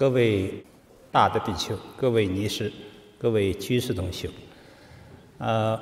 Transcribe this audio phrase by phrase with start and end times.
[0.00, 0.50] 各位
[1.12, 2.72] 大德比丘、各位尼师、
[3.18, 4.30] 各位居士同修，
[5.36, 5.78] 呃，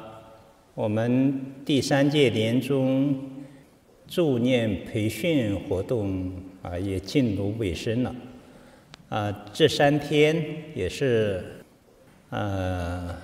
[0.75, 3.17] 我们第三届年终
[4.09, 8.13] 助念培训活动啊，也进入尾声了。
[9.09, 10.45] 啊，这三天
[10.75, 11.63] 也是
[12.31, 13.17] 呃，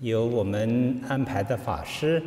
[0.00, 2.22] 由我们安排的法师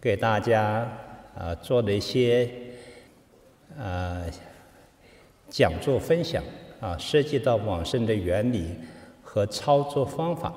[0.00, 0.90] 给大家
[1.36, 2.50] 啊做了一些
[3.78, 4.20] 啊。
[5.48, 6.44] 讲座分享
[6.80, 8.64] 啊，涉及到往生的原理
[9.22, 10.54] 和操作方法，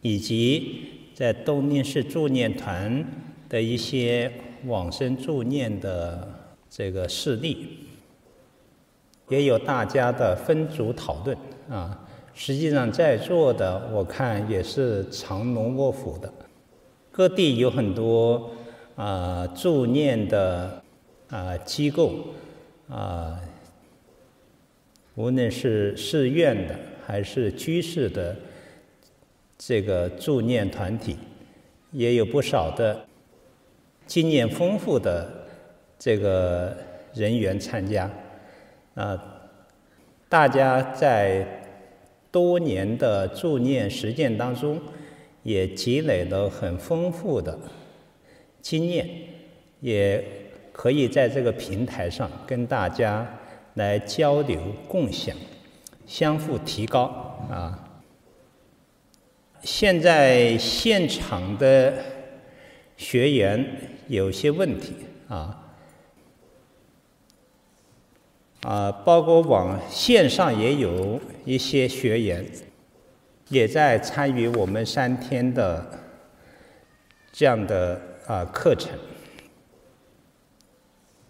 [0.00, 3.04] 以及在东宁市助念团
[3.48, 4.32] 的一些
[4.64, 6.26] 往生助念的
[6.70, 7.80] 这个事例，
[9.28, 11.36] 也有大家的分组讨论
[11.68, 12.00] 啊。
[12.34, 16.32] 实际上在座的我看也是藏龙卧虎的，
[17.10, 18.50] 各地有很多
[18.94, 20.82] 啊助念的
[21.28, 22.12] 啊机构
[22.88, 23.38] 啊。
[25.16, 28.36] 无论是寺院的还是居士的
[29.56, 31.16] 这个助念团体，
[31.90, 33.02] 也有不少的
[34.06, 35.26] 经验丰富的
[35.98, 36.76] 这个
[37.14, 38.10] 人员参加。
[38.94, 39.18] 啊，
[40.28, 41.46] 大家在
[42.30, 44.78] 多年的助念实践当中，
[45.42, 47.58] 也积累了很丰富的
[48.60, 49.08] 经验，
[49.80, 50.22] 也
[50.72, 53.26] 可以在这个平台上跟大家。
[53.76, 55.34] 来交流共享，
[56.06, 57.04] 相互提高
[57.50, 57.78] 啊！
[59.62, 61.92] 现在现场的
[62.96, 63.66] 学员
[64.06, 64.94] 有些问题
[65.28, 65.62] 啊
[68.62, 72.44] 啊，包括网线上也有一些学员
[73.48, 75.84] 也在参与我们三天的
[77.30, 78.98] 这样的啊课程。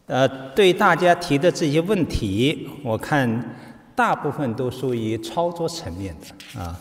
[0.06, 3.56] 呃，对大家提的这些问题，我看
[3.94, 6.80] 大部分都属于操作层面的啊。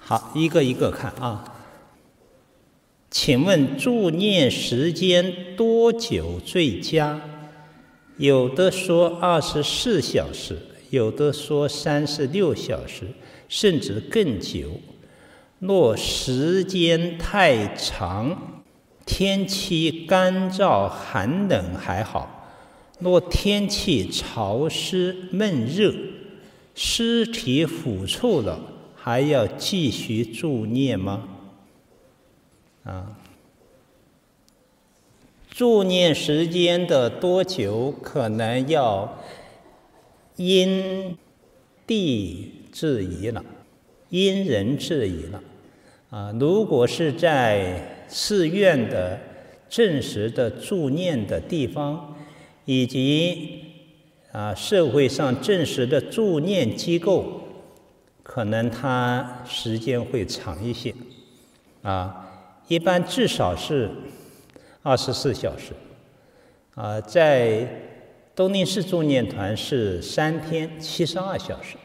[0.00, 1.44] 好，一个一个看啊。
[3.10, 7.20] 请问助念时间多久最佳？
[8.16, 10.58] 有的说二十四小时，
[10.88, 13.08] 有的说三十六小时，
[13.48, 14.80] 甚至更久。
[15.58, 18.61] 若时间太长，
[19.04, 22.48] 天气干燥寒冷还好，
[22.98, 25.92] 若天气潮湿闷热，
[26.74, 28.60] 尸体腐臭了，
[28.94, 31.28] 还要继续助念吗？
[32.84, 33.18] 啊，
[35.50, 39.18] 助念时间的多久，可能要
[40.36, 41.16] 因
[41.86, 43.44] 地制宜了，
[44.08, 45.42] 因人制宜了。
[46.10, 49.18] 啊，如果是在寺院的
[49.70, 52.14] 正式的助念的地方，
[52.66, 53.64] 以及
[54.32, 57.40] 啊社会上正式的助念机构，
[58.22, 60.94] 可能它时间会长一些，
[61.80, 62.28] 啊，
[62.68, 63.90] 一般至少是
[64.82, 65.72] 二十四小时，
[66.74, 67.66] 啊，在
[68.36, 71.78] 东宁市助念团是三天七十二小时，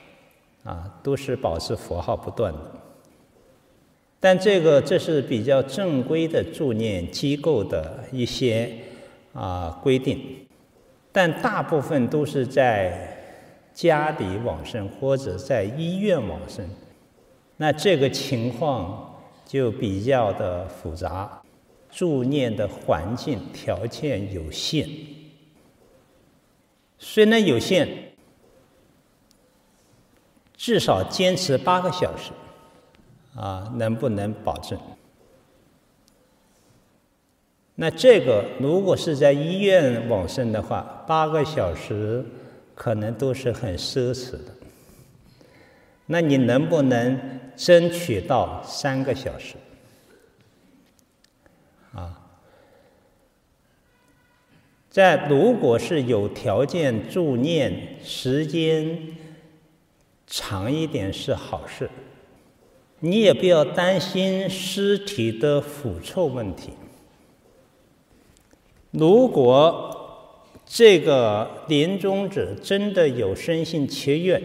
[0.66, 2.60] 啊，都是保持佛号不断的。
[4.20, 8.72] 但这个这是比较正规的助念机构的一些
[9.32, 10.20] 啊规定，
[11.12, 13.16] 但大部分都是在
[13.74, 16.68] 家里往生或者在医院往生，
[17.58, 21.44] 那这个情况就比较的复杂，
[21.92, 24.90] 助念的环境条件有限，
[26.98, 27.88] 虽然有限，
[30.56, 32.32] 至少坚持八个小时。
[33.38, 34.78] 啊，能不能保证？
[37.76, 42.26] 那这个如果是在医院往生的话，八个小时
[42.74, 44.52] 可能都是很奢侈的。
[46.08, 47.20] 那你能不能
[47.56, 49.56] 争取到三个小时？
[51.94, 52.20] 啊，
[54.90, 59.16] 在如果是有条件助念，时间
[60.26, 61.88] 长一点是好事。
[63.00, 66.72] 你也不要担心尸体的腐臭问题。
[68.90, 69.94] 如果
[70.66, 74.42] 这个临终者真的有深信切愿，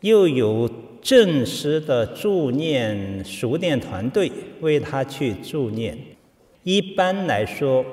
[0.00, 0.70] 又有
[1.02, 4.30] 正式的助念熟练团队
[4.60, 5.98] 为他去助念，
[6.62, 7.84] 一般来说，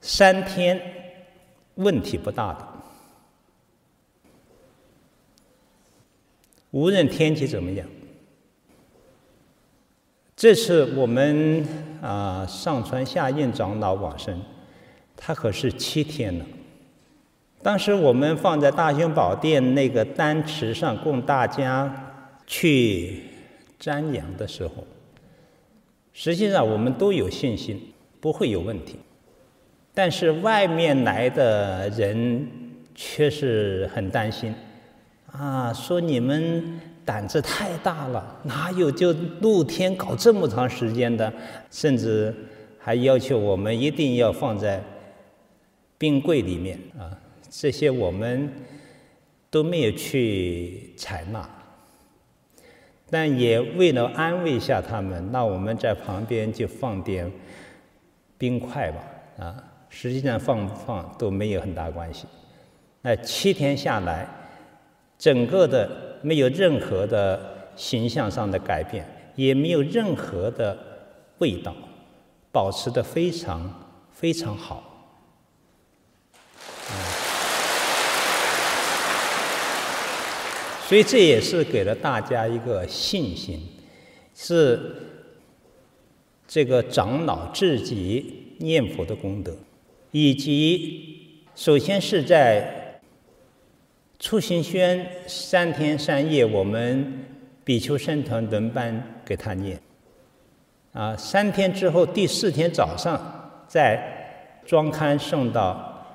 [0.00, 0.80] 三天
[1.76, 2.68] 问题不大的。
[6.72, 7.86] 无论天气怎么样。
[10.42, 11.64] 这次我们
[12.00, 14.36] 啊、上传下印长老往生，
[15.16, 16.44] 他可是七天了，
[17.62, 23.22] 当时我们放在大雄宝殿那个丹池上供大家去
[23.80, 24.84] 瞻仰的时候，
[26.12, 27.80] 实际上我们都有信心，
[28.20, 28.96] 不会有问题。
[29.94, 32.48] 但是外面来的人
[32.96, 34.52] 却是很担心，
[35.30, 41.32] 啊，说你们胆子太大了，哪有就露天搞这么长时间的？
[41.70, 42.34] 甚至
[42.78, 44.82] 还要求我们一定要放在
[45.98, 47.10] 冰柜里面啊。
[47.50, 48.50] 这些我们
[49.50, 51.48] 都没有去采纳，
[53.10, 57.30] 但也为了安慰一下他们，那我们在旁边就放点
[58.38, 62.26] 冰块吧，啊，实际上放不放都没有很大关系。
[63.02, 64.26] 那七天下来，
[65.18, 65.90] 整个的
[66.22, 69.04] 没有任何的形象上的改变，
[69.36, 70.78] 也没有任何的
[71.38, 71.74] 味道，
[72.50, 74.88] 保持的非常非常好。
[80.86, 83.60] 所以这也是给了大家一个信心，
[84.34, 84.78] 是
[86.46, 89.56] 这个长老自己念佛的功德，
[90.10, 92.81] 以及首先是在
[94.22, 97.12] 出行宣三天三夜，我们
[97.64, 99.78] 比丘僧团轮班给他念，
[100.92, 103.20] 啊，三天之后第四天早上
[103.66, 104.00] 再
[104.64, 106.06] 装刊送到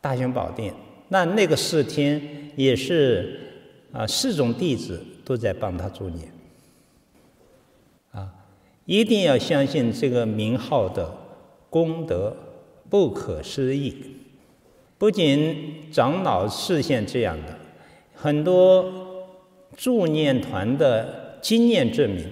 [0.00, 0.72] 大雄宝殿，
[1.08, 2.22] 那那个四天
[2.54, 3.44] 也是。
[3.90, 6.30] 啊，四种弟子都在帮他助念。
[8.10, 8.30] 啊，
[8.84, 11.10] 一定要相信这个名号的
[11.70, 12.36] 功德
[12.90, 14.17] 不可思议。
[14.98, 17.56] 不仅长老示现这样的，
[18.14, 19.26] 很多
[19.76, 22.26] 助念团的经验证明，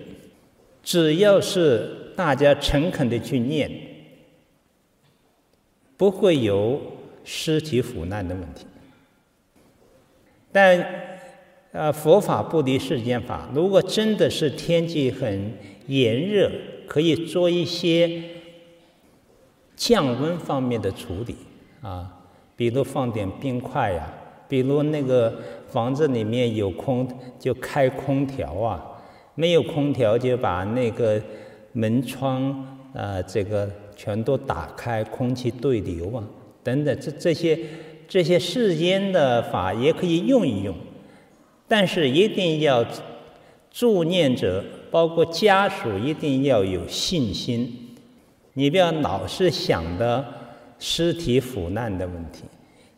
[0.83, 3.71] 只要是大家诚恳的去念，
[5.97, 6.81] 不会有
[7.25, 8.67] 尸体腐烂的问题。
[10.51, 10.85] 但
[11.73, 13.51] 呃，佛法不离世间法。
[13.55, 15.53] 如果真的是天气很
[15.87, 16.51] 炎热，
[16.89, 18.23] 可以做一些
[19.77, 21.37] 降温方面的处理
[21.83, 22.16] 啊，
[22.57, 24.11] 比如放点冰块呀，
[24.49, 25.33] 比如那个
[25.69, 27.07] 房子里面有空
[27.39, 28.83] 就开空调啊，
[29.35, 31.21] 没有空调就把那个
[31.73, 36.25] 门窗啊，这个全都打开，空气对流啊，
[36.63, 37.59] 等等，这这些
[38.09, 40.75] 这些世间的法也可以用一用。
[41.69, 42.85] 但是一定要
[43.71, 47.71] 助念者，包括家属，一定要有信心。
[48.55, 50.25] 你不要老是想的
[50.79, 52.45] 尸体腐烂的问题。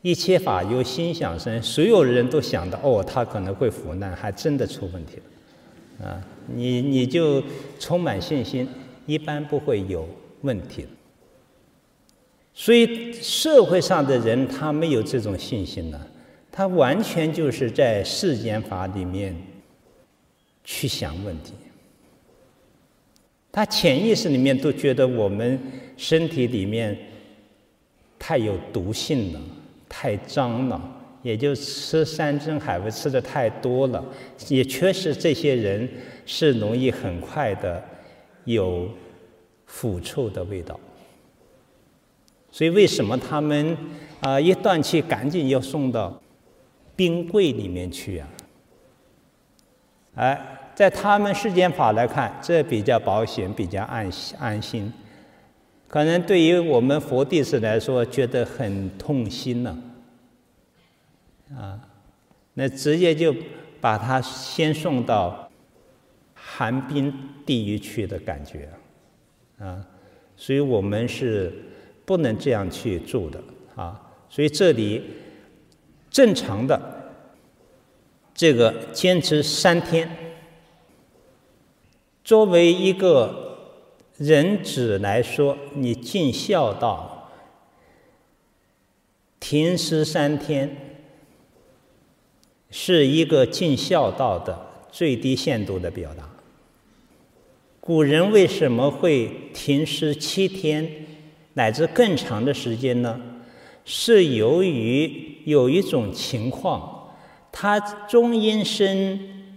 [0.03, 6.07] 一切法由心想生，所有人都想到哦，他可能会腐烂，还真的出问题了。
[6.07, 7.43] 啊，你你就
[7.81, 8.69] 充满信心，
[9.07, 10.09] 一般不会有
[10.43, 10.87] 问题。
[12.55, 16.01] 所以社会上的人他没有这种信心呢。
[16.51, 19.37] 他完全就是在世间法里面
[20.65, 21.53] 去想问题，
[23.53, 25.61] 他潜意识里面都觉得我们
[25.97, 26.99] 身体里面
[28.19, 29.41] 太有毒性了，
[29.89, 30.81] 太脏了，
[31.23, 34.05] 也就吃山珍海味吃的太多了，
[34.49, 35.89] 也确实这些人
[36.27, 37.83] 是容易很快的
[38.45, 38.89] 有
[39.67, 40.79] 腐臭的味道。
[42.51, 43.77] 所以为什么他们
[44.21, 46.21] 啊一断气赶紧要送到
[46.97, 48.29] 冰柜里面去啊！
[50.17, 54.11] 哎，在他们世间法来看，这比较保险，比较安
[54.41, 54.93] 安心。
[55.89, 59.77] 可能对于我们佛弟子来说，觉得很痛心呢。
[61.57, 61.81] 啊，
[62.55, 63.35] 那直接就
[63.81, 65.51] 把他先送到
[66.35, 67.13] 寒冰
[67.45, 68.69] 地狱去的感觉
[69.59, 69.85] 啊！
[70.37, 71.53] 所以我们是
[72.05, 73.43] 不能这样去做的
[73.75, 74.01] 啊！
[74.29, 75.03] 所以这里。
[76.11, 76.81] 正常的，
[78.35, 80.09] 这个坚持三天，
[82.25, 83.48] 作为一个
[84.19, 87.31] 人子来说，你尽孝道，
[89.39, 90.77] 停尸三天，
[92.69, 96.29] 是一个尽孝道的最低限度的表达。
[97.81, 101.07] 古人为什么会停尸七天
[101.55, 103.21] 乃至更长的时间呢？
[103.85, 107.15] 是由于有一种情况，
[107.53, 109.57] 他中阴身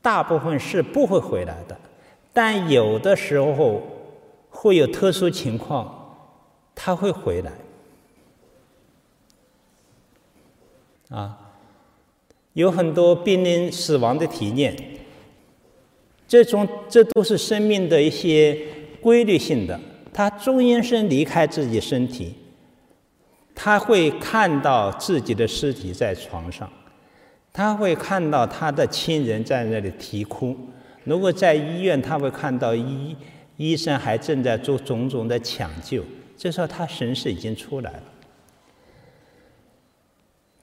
[0.00, 1.78] 大部分是不会回来的，
[2.32, 3.82] 但有的时候
[4.50, 6.16] 会有特殊情况，
[6.74, 7.52] 他会回来。
[11.10, 11.38] 啊，
[12.54, 14.74] 有很多濒临死亡的体验，
[16.26, 18.58] 这种这都是生命的一些
[19.02, 19.78] 规律性的，
[20.12, 22.34] 他中阴身离开自己身体。
[23.54, 26.72] 他会看到自己的尸体在床上，
[27.52, 30.56] 他会看到他的亲人在那里啼哭。
[31.04, 33.16] 如果在医院，他会看到医
[33.56, 36.04] 医生还正在做种种的抢救。
[36.36, 38.02] 这时候，他神识已经出来了。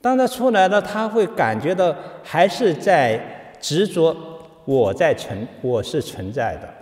[0.01, 4.15] 当他出来了，他会感觉到还是在执着
[4.65, 6.73] 我在存，我是存在的，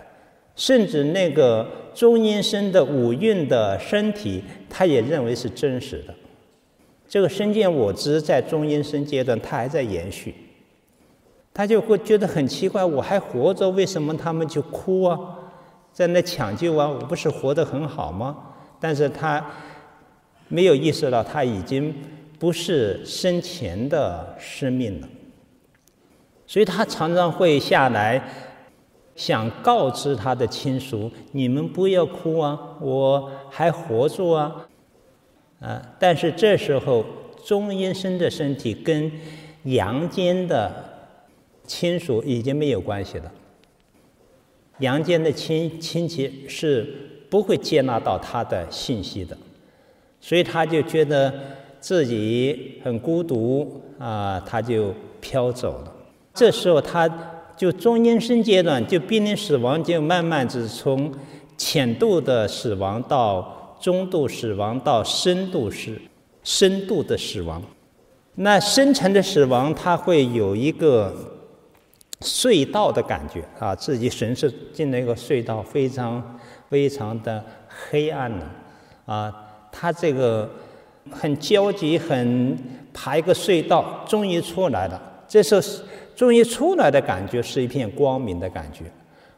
[0.54, 6.14] 甚至那个中阴身的五蕴的身体，他也认为是真实的。
[7.08, 10.34] 这个身见我执在中阴身阶段，他还在延续，
[11.58, 15.18] 他就会觉得很奇怪：我还活着，为什么他们就哭啊，
[15.92, 16.86] 在那抢救啊？
[16.86, 18.36] 我不是活得很好吗？
[18.78, 19.44] 但是他
[20.46, 21.92] 没有意识到，他已经。
[22.38, 25.08] 不是生前的生命了，
[26.46, 28.22] 所以他常常会下来，
[29.16, 34.68] 想告知他的亲属：“你们不要哭啊，我还活着啊！”
[35.58, 37.04] 啊，但是这时候
[37.44, 39.10] 中阴身的身体跟
[39.64, 40.72] 阳间的
[41.68, 43.32] 亲属已经没有关系了，
[44.80, 46.84] 阳间的亲亲戚是
[47.30, 49.38] 不会接纳到他的信息的，
[50.20, 51.32] 所以他就觉得。
[51.80, 55.94] 自己很孤独啊，他就飘走了。
[56.34, 57.08] 这时候，他
[57.56, 61.08] 就中阴身阶段就濒临死亡，就慢慢是从
[61.56, 65.96] 浅度的死亡到中度死亡到深度死
[66.42, 67.62] 深度的死亡。
[68.34, 71.14] 那深层的死亡，他会有一个
[72.20, 78.46] 隧道的感觉啊，自己神识进了一个隧道，非常非常的黑暗了
[79.06, 79.34] 啊，
[79.72, 80.48] 他这个。
[81.10, 82.54] 很焦急，很
[82.92, 85.00] 爬一个隧道，终于出来了。
[85.26, 85.62] 这时候，
[86.14, 88.84] 终于出来的感觉是一片光明的感觉，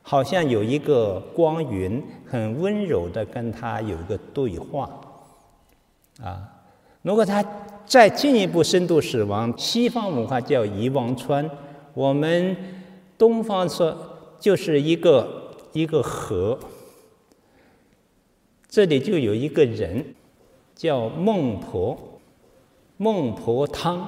[0.03, 4.91] 好像有一个光云很温柔的跟他有一个对话。
[6.21, 6.43] 啊，
[7.03, 7.41] 如果他
[7.87, 11.49] 再进一步深度死亡，西方文化叫遗忘川，
[11.95, 12.57] 我们
[13.17, 13.97] 东方说
[14.39, 16.59] 就是一个一个河，
[18.69, 20.15] 这里就有一个人。
[20.73, 21.99] 叫孟婆，
[22.97, 23.99] 孟婆汤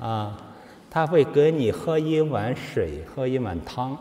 [0.00, 0.54] 啊，
[0.88, 3.98] 他会给你喝一碗水，喝一碗汤。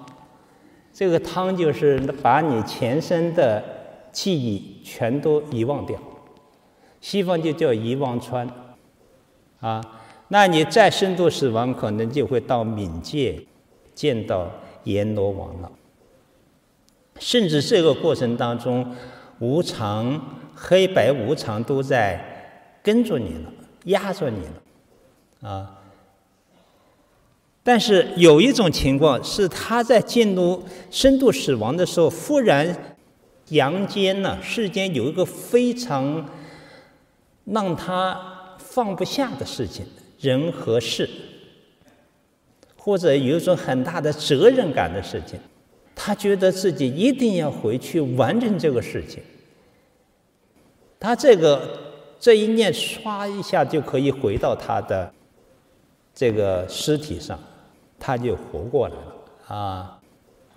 [0.94, 3.62] 这个汤就是把你前生的
[4.14, 6.00] 记忆全都遗忘掉。
[7.02, 8.50] 西方就叫遗忘川
[9.60, 9.84] 啊。
[10.28, 13.46] 那你再深度死亡，可能就会到冥界
[13.94, 14.52] 见到
[14.86, 15.72] 阎罗王了。
[17.20, 18.96] 甚至这个过程当中，
[19.40, 20.22] 无常。
[20.58, 23.52] 黑白无常都在跟着你了，
[23.84, 25.82] 压着你了，啊！
[27.62, 32.96] 但是有一种情况是，他在进入深度死亡的时候，忽然
[33.50, 36.26] 阳间呢，世间有一个非常
[37.44, 39.86] 让他放不下的事情，
[40.26, 41.08] 人和事，
[42.76, 45.40] 或者有一种很大的责任感的事情，
[45.94, 49.22] 他觉得自己一定要回去完成这个事情。
[51.00, 51.80] 他这个
[52.20, 55.14] 这一念唰一下就可以回到他的
[56.14, 57.40] 这个尸体上，
[58.00, 60.00] 他就活过来了啊！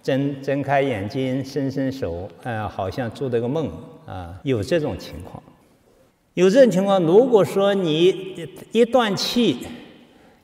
[0.03, 3.71] 睁睁开眼睛，伸伸手，啊，好像做了个梦
[4.07, 4.41] 啊！
[4.43, 5.43] 有这种情况，
[6.39, 7.03] 有这种情况。
[7.03, 9.59] 如果说你一断气，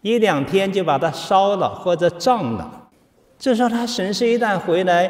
[0.03, 2.89] 一两天就把它烧了或者葬了，
[3.39, 5.09] 这时候他神识一旦回来，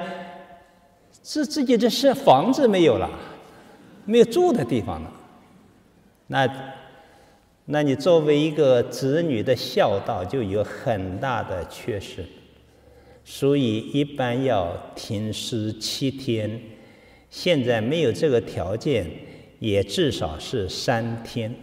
[1.23, 3.09] 自自己这是房子没有了。
[4.05, 5.11] 没有住的地方了，
[6.27, 6.47] 那，
[7.65, 12.23] 那你作为一个子女的孝道就有很大的缺失，
[13.25, 16.61] 所以一般要停尸七天，
[17.31, 19.11] 现在没有这个条件，
[19.59, 21.55] 也至少是三天。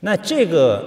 [0.00, 0.84] 那这个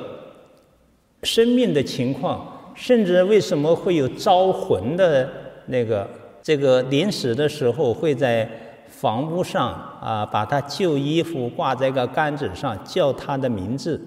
[1.24, 5.30] 生命的情况，甚至为什么会有招魂的
[5.68, 6.10] 那个
[6.42, 8.50] 这个临死的时候会在。
[8.88, 9.70] 房屋上
[10.00, 14.00] 啊，把他旧衣服挂在个杆子上，叫他的名字，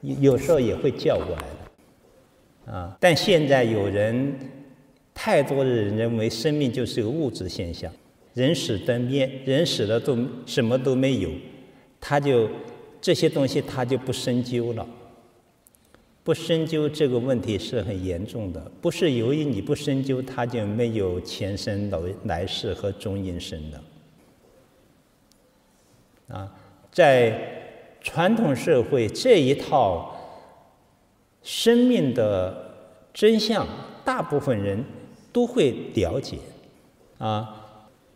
[0.00, 2.96] 有时候也会叫过来的，啊！
[2.98, 4.34] 但现在有人，
[5.12, 7.92] 太多的人认为生命就是个物质现象，
[8.34, 11.30] 人死灯灭，人死了都什么都没有，
[12.00, 12.48] 他就
[13.00, 14.86] 这些东西他就不深究了，
[16.24, 23.82] 不深究这个问题是很严重的，不是由于你不深究，他就没有前生来来世和中阴身的。
[26.28, 26.50] 啊，
[26.90, 30.16] 在传统社会这一套
[31.42, 32.74] 生命的
[33.12, 33.66] 真相，
[34.04, 34.82] 大部分人
[35.32, 36.38] 都会了解。
[37.18, 37.61] 啊，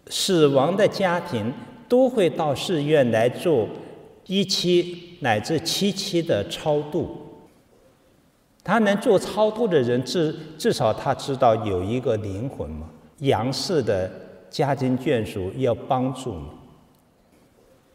[0.09, 1.53] 死亡的家庭
[1.89, 3.69] 都会到寺院来做
[4.27, 7.23] 一期乃至七期的超度。
[8.63, 14.11] 他能做超度的人，至至少他知道有一个灵魂嘛，杨氏的
[14.51, 16.51] 家亲眷属要帮助嘛。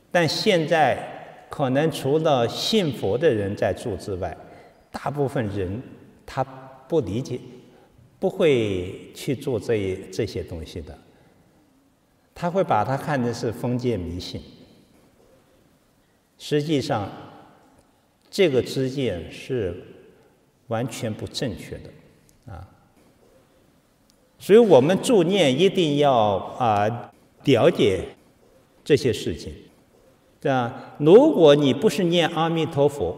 [0.10, 0.98] 但现在
[1.50, 4.36] 可能除了信佛的人在做之外，
[4.92, 5.82] 大部分人
[6.26, 6.42] 他
[6.88, 7.38] 不理解，
[8.18, 10.98] 不会去做这这些东西的。
[12.34, 14.42] 他会把它看成是封建迷信。
[16.38, 17.10] 实际上，
[18.30, 19.86] 这个知见是。
[20.68, 22.66] 完全不正确的，啊，
[24.40, 26.16] 所以我们助念一定要
[26.58, 27.12] 啊
[27.44, 28.06] 了解
[28.82, 29.54] 这些事情，
[30.40, 30.96] 对吧？
[30.98, 33.18] 如果你不是念阿弥陀佛，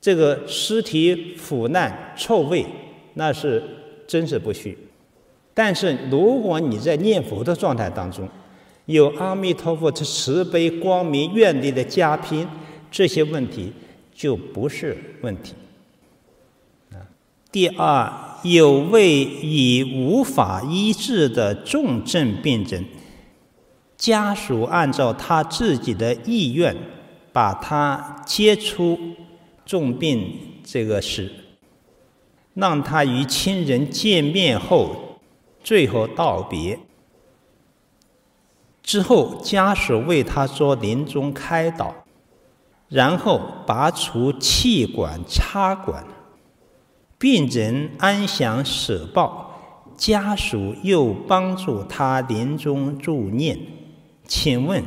[0.00, 2.66] 这个尸体腐烂臭味
[3.14, 3.62] 那是
[4.08, 4.76] 真实不虚。
[5.58, 8.28] 但是如果你在念佛的状态当中，
[8.84, 12.46] 有阿弥陀佛的慈悲光明愿力的加被，
[12.90, 13.72] 这些问题
[14.14, 15.54] 就不是问题。
[17.50, 22.84] 第二，有位已无法医治的重症病人，
[23.96, 26.76] 家属按照他自己的意愿，
[27.32, 28.98] 把他接出
[29.64, 31.32] 重病这个事，
[32.52, 35.05] 让他与亲人见面后，
[35.66, 36.78] 最后道别
[38.84, 41.92] 之后，家属为他做临终开导，
[42.88, 46.04] 然后拔除气管插管。
[47.18, 49.58] 病人安详舍报，
[49.96, 53.58] 家属又帮助他临终助念。
[54.28, 54.84] 请问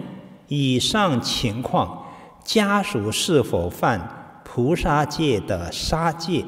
[0.47, 2.05] 以上情况，
[2.45, 6.45] 家属是否犯菩萨戒的杀戒？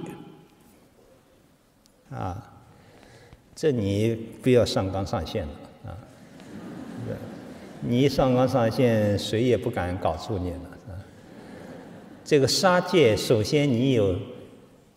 [2.10, 2.51] 啊，
[3.56, 5.54] 这你不要上纲上线了
[5.86, 5.98] 啊！
[7.82, 10.94] 你一上纲上线，谁也不敢搞助念了啊！
[12.24, 14.16] 这个杀戒，首先你有。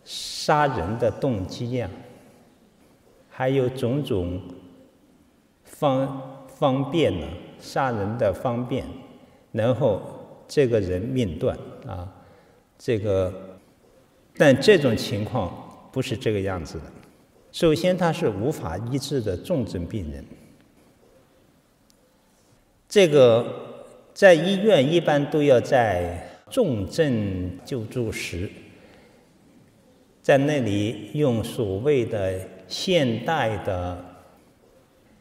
[0.07, 1.89] 杀人的动机呀，
[3.27, 4.39] 还有种种
[5.63, 7.25] 方方便呢，
[7.59, 8.85] 杀人的方便，
[9.51, 9.99] 然后
[10.47, 12.07] 这个人命断啊，
[12.77, 13.33] 这个，
[14.37, 15.51] 但这种情况
[15.91, 16.83] 不是这个样子的。
[17.55, 20.25] 首先，他是无法医治的重症病人，
[22.89, 23.45] 这个
[24.13, 28.51] 在医院一般都要在重症救助时。
[30.21, 32.37] 在那里用所谓的
[32.67, 34.03] 现代的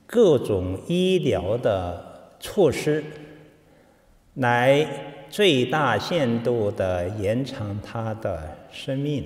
[0.04, 3.04] 各种医疗的措施，
[4.34, 4.84] 来
[5.30, 9.22] 最大限度的延长他的生命。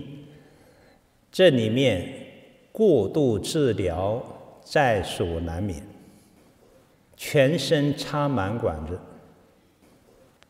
[1.33, 2.28] 这里面
[2.79, 4.23] 过度治疗
[4.63, 5.83] 在所难免，
[7.17, 9.01] 全身插满管子，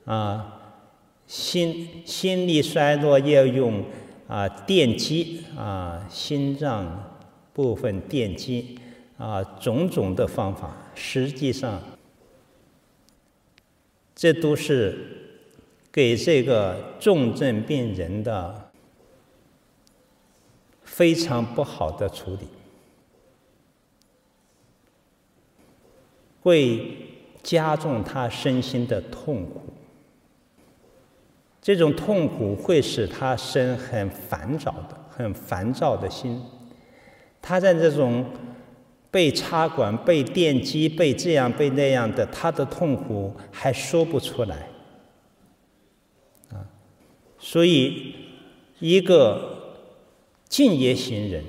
[0.05, 0.61] 啊，
[1.27, 3.83] 心心力衰弱要用。
[4.29, 7.19] 啊，电击啊，心脏
[7.55, 8.79] 部分电击
[9.17, 11.81] 啊，种种的方法，实际上，
[14.15, 14.99] 这都是
[15.91, 18.68] 给这个重症病人的
[20.89, 22.49] 非常不好的处理，
[26.41, 26.97] 会
[27.43, 29.63] 加重他身心的痛苦。
[31.61, 36.43] 这种痛苦会使他生很烦躁的、很烦躁的心。
[37.43, 38.25] 他在这种
[39.11, 44.69] 被插管、被电击、被这样、被那样的，他的痛苦还说不出来。
[46.51, 46.67] 啊，
[47.39, 48.15] 所以
[48.81, 49.58] 一个
[50.49, 51.45] 敬业行人，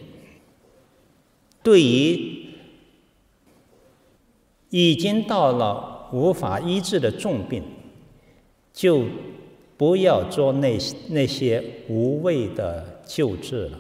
[1.64, 2.48] 对于
[4.70, 7.64] 已经到了无法医治的重病，
[8.74, 9.06] 就。
[9.80, 13.80] 不要做那那些无谓的救治了，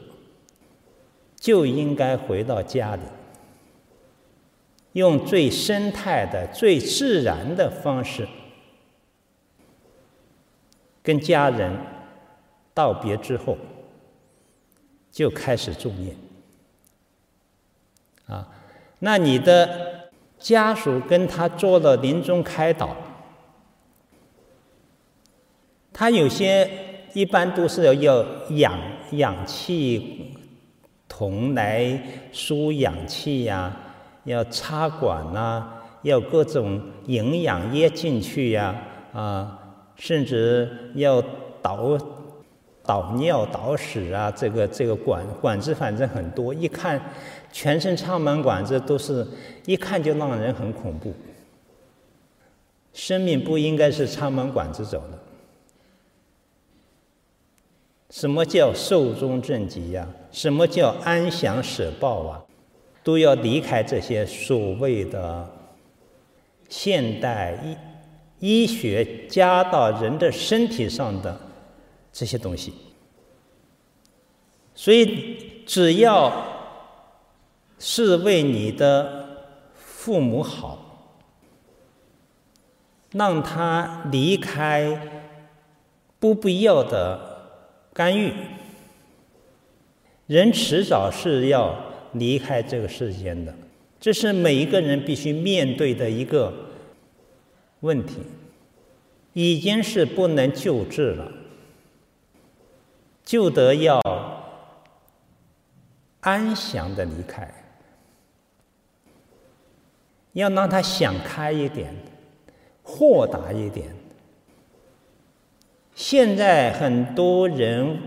[1.36, 3.01] 就应该回到家里，
[4.93, 8.25] 用最生态的、最自然的方式，
[11.03, 11.77] 跟家人
[12.73, 13.58] 道别之后，
[15.19, 16.15] 就开始助念。
[18.25, 18.47] 啊，
[18.99, 22.95] 那你的家属跟他做了临终开导。
[25.91, 26.69] 他有些
[27.12, 28.79] 一般都是要氧
[29.12, 30.38] 氧气
[31.10, 32.01] 筒来
[32.32, 33.75] 输氧气呀、
[34.23, 35.69] 要插管呐、
[36.03, 38.73] 要各种营养液进去呀、
[39.12, 39.60] 啊，啊，
[39.97, 41.21] 甚至要
[41.62, 41.97] 导
[42.89, 46.99] 导尿导屎啊，这个这个管管子反正很多，一看
[47.52, 49.23] 全身插满管子，都是
[49.67, 51.13] 一看就让人很恐怖。
[52.91, 55.19] 生命不应该是插满管子走的。
[58.10, 60.08] 什么叫寿终正寝呀？
[60.32, 62.43] 什么叫安详舍报啊？
[63.04, 65.47] 都要离开这些所谓的
[66.67, 67.54] 现代
[68.39, 71.39] 医医学加到人的身体上的
[72.11, 72.73] 这些东西。
[74.75, 76.31] 所以，只要
[77.77, 81.17] 是为你的父母好，
[83.11, 85.25] 让他离开
[86.19, 87.51] 不必要的
[87.93, 88.33] 干预，
[90.27, 91.87] 人迟早是要。
[92.13, 93.53] 离开这个世间的，
[93.99, 96.51] 这是每一个人必须面对的一个
[97.81, 98.15] 问题，
[99.33, 101.31] 已经是不能救治了，
[103.29, 104.01] 就得要
[106.21, 107.47] 安详的离开，
[110.33, 111.93] 要让他想开一点，
[112.81, 113.89] 豁达一点。
[115.93, 117.99] 现在很多人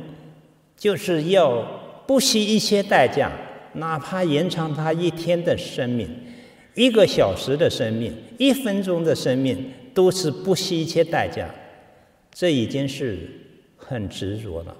[0.76, 1.62] 就是要
[2.04, 3.30] 不惜一切代价。
[3.74, 6.10] 哪怕延长他一天的生命，
[6.74, 11.48] 一个小时的生命，一分钟的生命，都是不惜一切代价。
[12.32, 13.28] 这已经是
[13.76, 14.76] 很执着了，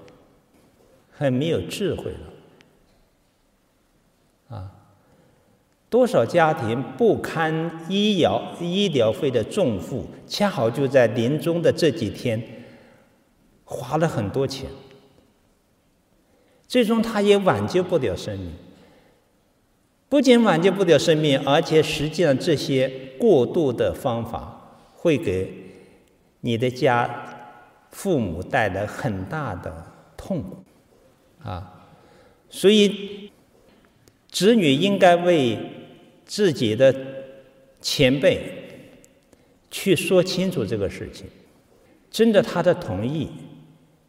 [1.15, 2.19] 很没有智慧了。
[4.57, 4.71] 啊，
[5.89, 12.41] 多少家庭不堪医疗医疗费的重负，恰好就在临终的这几天，
[13.63, 14.69] 花了很多钱，
[16.67, 18.53] 最终他也挽救不了生命。
[20.09, 22.87] 不仅挽救不了生命，而且实际上这些
[23.19, 25.51] 过度的方法会给
[26.41, 27.09] 你的家
[27.89, 30.62] 父母带来很大的痛苦
[31.43, 31.87] 啊！
[32.49, 33.31] 所以，
[34.29, 35.57] 子女应该为
[36.25, 36.95] 自己的
[37.81, 38.95] 前辈
[39.69, 41.27] 去说清楚这个事情，
[42.09, 43.29] 征得他的同意，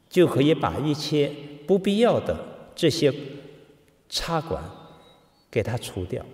[0.09, 1.31] 就可以把一切
[1.67, 2.39] 不必要的
[2.75, 3.13] 这些
[4.09, 4.63] 插管。
[5.51, 6.27] 给他除掉，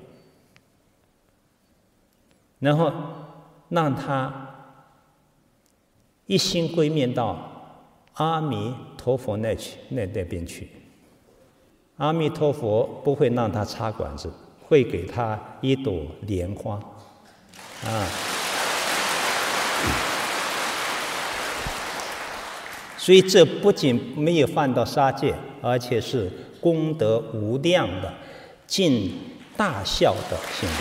[2.58, 2.90] 然后
[3.68, 4.72] 让他
[6.24, 7.84] 一心归命到
[8.14, 10.70] 阿弥陀佛那去那那边去。
[12.00, 14.32] 阿弥陀佛不会让他插管子，
[14.66, 16.80] 会给他一朵莲花，
[17.84, 18.08] 啊。
[22.96, 28.14] 所以这不仅没有犯到杀戒，而且是功德无量的。
[28.66, 29.18] 尽
[29.56, 30.74] 大孝的行为。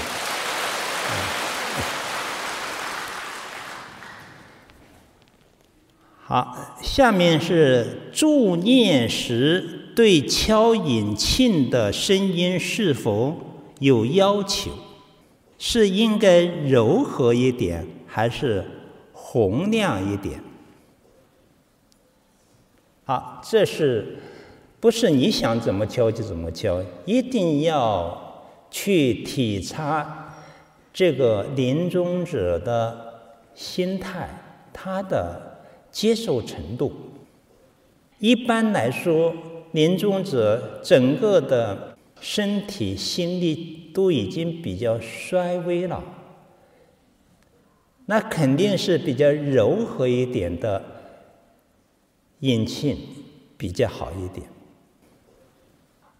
[6.23, 13.36] 好，下面是助念时对敲引磬的声音是否
[13.80, 14.71] 有要求？
[15.58, 18.65] 是应该柔和一点，还是
[19.12, 20.41] 洪亮一点？
[23.04, 24.17] 好，这是。
[24.82, 30.34] 不是你想怎么敲就怎么敲，一定要去体察
[30.93, 34.30] 这个临终者的心态，
[34.71, 35.60] 他的
[35.91, 36.93] 接受程度。
[38.19, 39.34] 一般来说，
[39.71, 46.03] 临终者整个的身体心力都已经比较衰微了，
[48.05, 50.84] 那肯定是比较柔和一点的
[52.39, 52.95] 引磬
[53.58, 54.47] 比较好一点。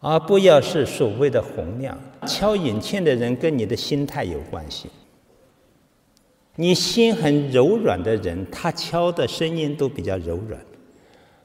[0.01, 1.97] 而不要是所谓的洪亮。
[2.25, 4.89] 敲引磬的人跟你的心态有关系。
[6.55, 10.59] 你心很柔软的人，他敲的声音都比较柔软；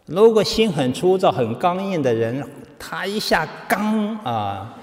[0.06, 2.46] 如果心很粗糙、很刚硬的人，
[2.78, 4.76] 他一下刚啊，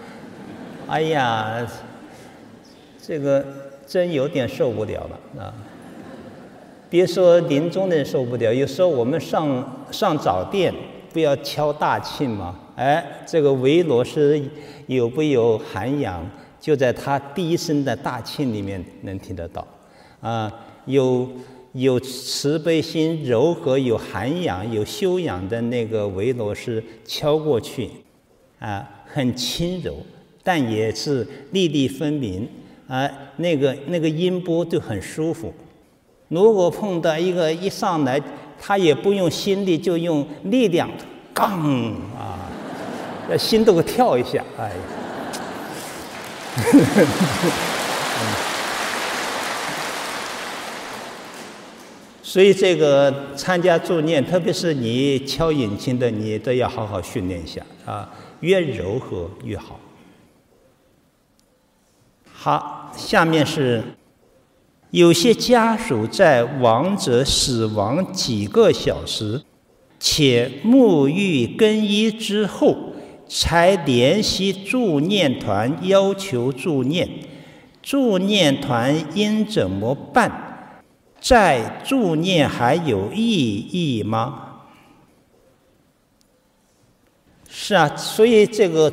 [0.88, 1.66] 哎呀，
[3.00, 3.46] 这个
[3.86, 5.54] 真有点受不了了啊！
[6.90, 10.74] 别说临终的人受不了，有时候我们上上早殿，
[11.14, 12.56] 不要敲大磬嘛？
[12.76, 14.42] 哎，这个维罗是
[14.88, 16.26] 有不有涵养，
[16.60, 19.66] 就在他第一声的大磬里面能听得到。
[20.20, 20.52] 啊，
[20.86, 21.30] 有
[21.74, 27.90] 有慈悲心、柔和、有涵养、有修养的那个维罗是敲过去，
[28.60, 29.96] 啊，很轻柔，
[30.44, 32.48] 但也是粒粒分明，
[32.88, 35.54] 啊，那个那个音波就很舒服。
[36.28, 38.22] 如果碰到一个一上来，
[38.60, 40.90] 他也不用心力，就用力量，
[41.34, 41.62] 杠
[42.18, 42.38] 啊！
[43.38, 44.76] 心都会跳一下，哎呀！
[52.32, 59.78] 所以这个参加助念，特别是你敲引磬的，你都要好好训练一下啊，越柔和越好。
[62.32, 63.84] 好，下面是
[64.92, 69.42] 有些家属在亡者死亡几个小时，
[70.00, 72.94] 且沐浴更衣之后，
[73.28, 77.10] 才联系助念团要求助念。
[77.84, 80.51] 助念团应怎么办？
[81.22, 84.58] 再助念还有意义吗？
[87.48, 88.92] 是啊，所以这个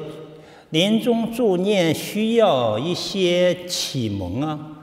[0.70, 4.74] 临终助念需要一些启蒙啊。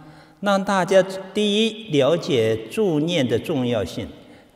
[0.42, 1.02] 让大家
[1.34, 4.08] 第一了解助念的重要性，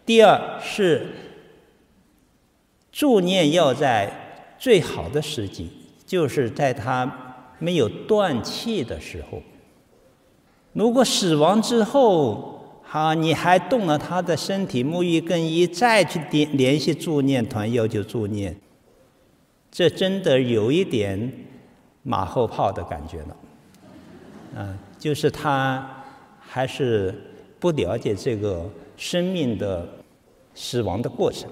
[0.06, 1.14] 第二是
[2.92, 5.70] 助念要在最好的时机，
[6.06, 9.42] 就是在他没有断气的时候。
[10.74, 12.59] 如果死亡之后，
[12.92, 18.60] 好，你还动了他的身体，沐浴更衣，再去联联系助念团要求助念，
[19.70, 21.32] 这真的有一点
[22.02, 23.38] 马后炮的感觉了，
[24.56, 24.80] 啊。
[24.98, 26.04] 就是他
[26.40, 27.14] 还是
[27.60, 29.88] 不了解这个生命的
[30.56, 31.48] 死亡的过程，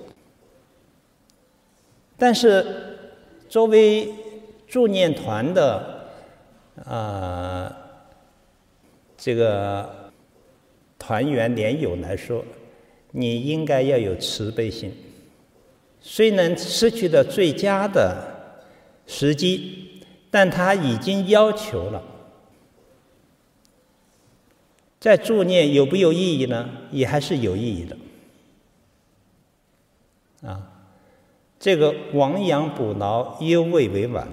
[2.17, 2.97] 但是
[3.47, 4.12] 作为
[4.67, 6.10] 助念团的
[6.84, 7.71] 啊
[9.15, 9.97] 这个
[11.08, 12.43] 团员莲友来说，
[13.12, 14.93] 你应该要有慈悲心。
[16.02, 18.28] 虽然失去的最佳的
[19.08, 22.04] 时机，但他已经要求了。
[25.00, 26.70] 在助念有没有意义呢？
[26.91, 27.98] 也还是有意义的。
[30.46, 30.70] 啊，
[31.58, 34.28] 这个亡羊补牢，犹未为晚。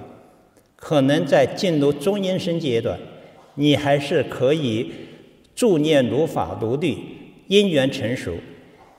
[0.74, 2.98] 可能在进入中阴身阶段，
[3.54, 4.92] 你还是可以
[5.54, 6.96] 助念如法如律，
[7.48, 8.34] 因缘成熟，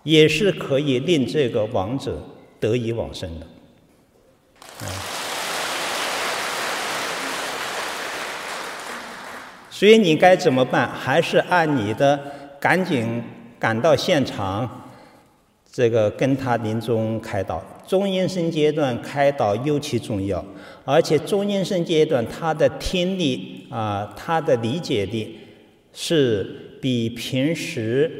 [0.03, 2.23] 也是可以令这个亡者
[2.59, 3.47] 得以往生的。
[9.69, 10.89] 所以你该怎么办？
[10.89, 12.17] 还是按你的，
[12.61, 13.21] 赶紧
[13.59, 14.89] 赶到现场，
[15.69, 17.61] 这个跟他临终开导。
[17.85, 20.43] 中阴身阶段开导尤其重要，
[20.85, 25.37] 而且中阴身阶段他的听力啊，他的理解力
[25.95, 28.11] 是比平时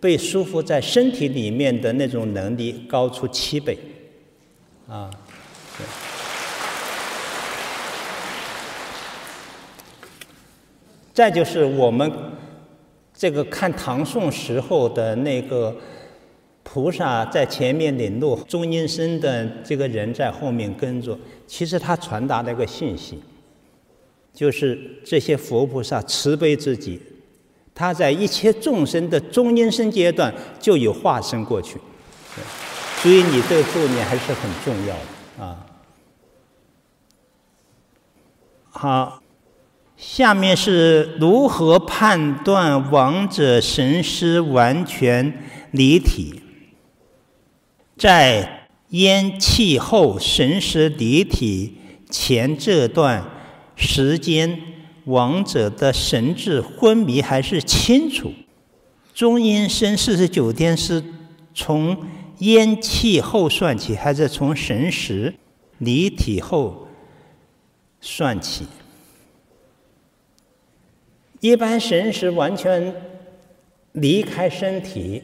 [0.00, 3.78] 被束缚在身体里面的那种能力高出七倍，
[4.88, 5.08] 啊。
[11.14, 12.10] 再就是我们
[13.14, 15.76] 这个看唐宋时候的那个
[16.62, 21.16] 菩萨在前面领路，中阴身的这个人在后面跟着。
[21.46, 23.22] 其实他传达了一个信息，
[24.32, 26.98] 就是这些佛菩萨慈悲自己，
[27.74, 31.78] 他在一切众生的中阴身阶段就有化身过去。
[33.02, 35.66] 所以你这个助念还是很重要的啊。
[38.70, 39.18] 好。
[39.94, 45.32] 下面是如何判断亡者神识完全
[45.70, 46.42] 离体？
[47.96, 51.76] 在咽气后神识离体
[52.10, 53.24] 前这段
[53.76, 54.71] 时间，
[55.04, 58.32] 亡者的神智昏迷还是清楚？
[59.14, 61.02] 中阴身四十九天是
[61.54, 61.96] 从
[62.38, 65.34] 咽气后算起，还是从神识
[65.78, 66.88] 离体后
[68.00, 68.66] 算起？
[71.40, 72.94] 一般神识完全
[73.92, 75.22] 离开身体，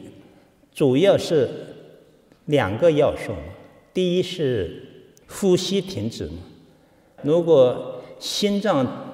[0.73, 1.49] 主要是
[2.45, 3.33] 两个要素。
[3.93, 6.29] 第一是呼吸停止，
[7.23, 9.08] 如果心脏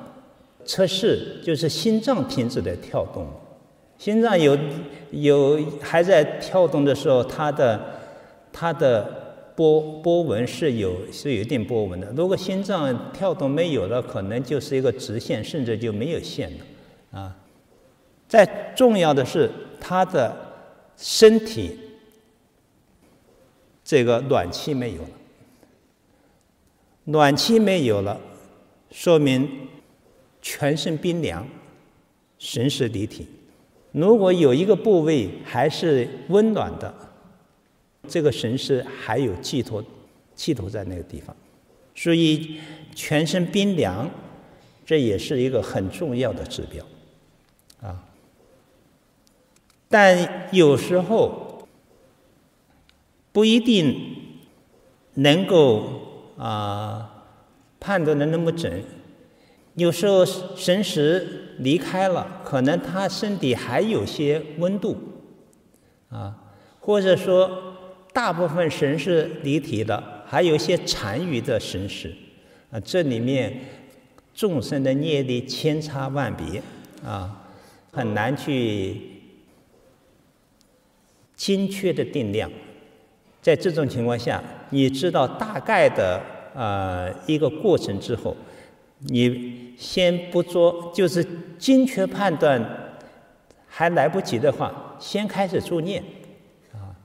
[0.65, 3.27] 测试，就是心脏停止的跳动，
[3.97, 4.57] 心脏有
[5.11, 7.79] 有还在跳动的时候，它的
[8.51, 12.11] 它的波波纹是有是有一定波纹的。
[12.15, 17.19] 如果心脏跳动没有了，可能就是一个直线，甚至就没有线了。
[17.21, 17.37] 啊，
[18.27, 19.49] 再重要的是，
[19.79, 20.35] 他的
[20.97, 21.79] 身体
[23.83, 25.09] 这个暖气没有了，
[27.05, 28.19] 暖气没有了，
[28.91, 29.49] 说明
[30.45, 31.43] 全身冰凉，
[32.37, 33.25] 神识离体。
[33.91, 36.93] 如果有一个部位还是温暖的，
[38.07, 39.83] 这个神识还有寄托，
[40.35, 41.35] 寄托在那个地方，
[41.95, 42.59] 所以
[42.93, 44.07] 全身冰凉，
[44.85, 46.85] 这也是一个很重要的指标。
[47.81, 48.05] 啊，
[49.89, 51.67] 但有时候
[53.31, 54.15] 不一定
[55.15, 57.25] 能够啊
[57.79, 58.83] 判断的那么准。
[59.75, 64.97] 有时候神识离开了，可能他身体还有些温度
[66.09, 66.35] 啊，
[66.79, 67.49] 或者说
[68.11, 72.13] 大部分神识离体了，还有一些残余的神识
[72.71, 72.79] 啊。
[72.79, 73.59] 这里面
[74.33, 76.61] 众生的业力千差万别
[77.03, 77.41] 啊。
[77.91, 78.99] 很难去
[81.33, 82.51] 精确的定量，
[83.41, 86.21] 在这种情况下，你知道大概的
[86.53, 88.35] 呃一个过程之后，
[88.99, 91.25] 你先不做，就是
[91.57, 92.63] 精确判断
[93.67, 96.03] 还来不及的话，先开始助念
[96.73, 96.95] 啊，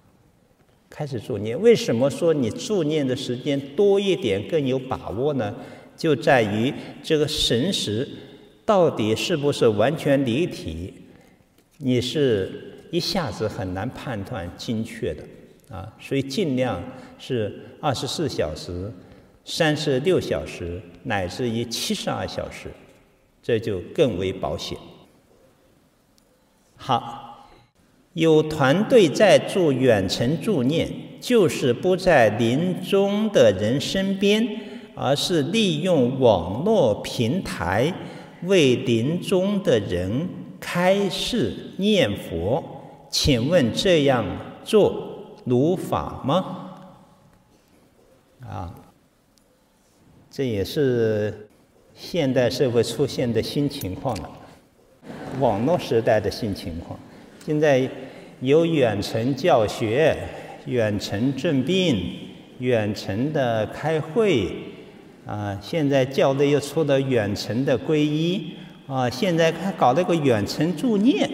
[0.89, 1.61] 开始助念。
[1.61, 5.55] 为什么说你助念的时间多一点更有把握呢？
[5.97, 6.73] 就在于
[7.03, 8.09] 这个神识
[8.65, 10.95] 到底是不是完全离体，
[11.79, 15.23] 你是一下子很难判断精确的
[15.69, 16.83] 啊，所以尽量
[17.19, 18.91] 是二十四小时、
[19.51, 22.71] 三十六小时乃至于七十二小时，
[23.43, 24.79] 这就更为保险。
[26.77, 27.49] 好，
[28.13, 30.89] 有团队在做远程助念，
[31.21, 34.69] 就是不在临终的人身边。
[34.97, 37.95] 而是利用网络平台
[38.43, 40.29] 为临终的人
[40.61, 42.63] 开示念佛，
[43.09, 44.27] 请问这样
[44.63, 46.75] 做如法吗？
[48.43, 48.75] 啊，
[50.31, 51.49] 这也是
[51.95, 54.31] 现代社会出现的新情况了，
[55.41, 56.99] 网络时代的新情况。
[57.45, 57.89] 现在
[58.41, 60.17] 有远程教学、
[60.67, 62.01] 远程诊病、
[62.59, 64.49] 远程的开会。
[65.27, 68.55] 啊，现在教的又出了远程的皈依，
[68.89, 71.29] 啊，现在还搞了个远程助念，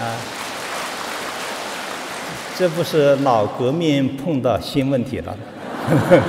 [0.00, 0.18] 啊，
[2.56, 5.36] 这不是老革命碰到新问题了？
[5.86, 6.20] 呵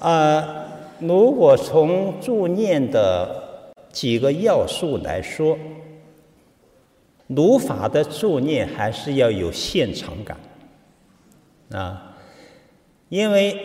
[0.00, 0.66] 呵啊，
[0.98, 5.56] 如果从助念的几个要素来说。
[7.28, 10.38] 如法的助念还是要有现场感
[11.72, 12.14] 啊，
[13.08, 13.56] 因为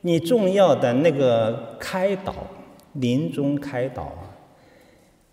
[0.00, 2.34] 你重要的那个开导，
[2.94, 4.26] 临终开导啊，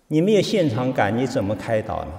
[0.06, 2.12] 你没有现场感，你怎么开导呢？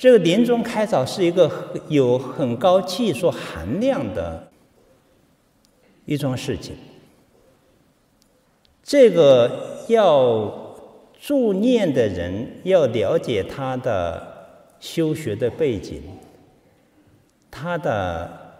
[0.00, 1.52] 这个临终开导是一个
[1.88, 4.48] 有很高技术含量的
[6.06, 6.74] 一桩事情，
[8.82, 10.58] 这个要。
[11.22, 16.00] 助念的人要了解他的修学的背景，
[17.50, 18.54] 他的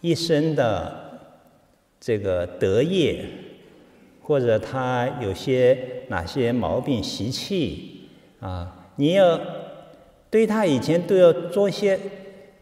[0.00, 1.18] 一生的
[1.98, 3.24] 这个德业，
[4.22, 9.36] 或者他有些哪些毛病习气啊，你要
[10.30, 11.98] 对他以前都要做些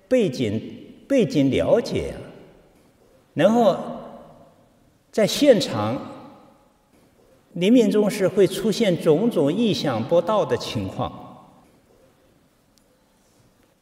[0.09, 0.61] 背景
[1.09, 2.15] 背景了解，
[3.35, 3.77] 然后
[5.11, 6.11] 在现场。
[7.55, 11.47] 临命终时会出现种种意想不到的情况，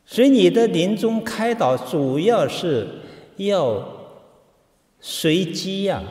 [0.05, 2.87] 所以你的临终开导主要是
[3.39, 3.83] 要
[5.01, 6.03] 随机呀，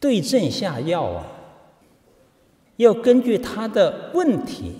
[0.00, 1.24] 对症下药啊，
[2.78, 4.72] 要根据他的问题，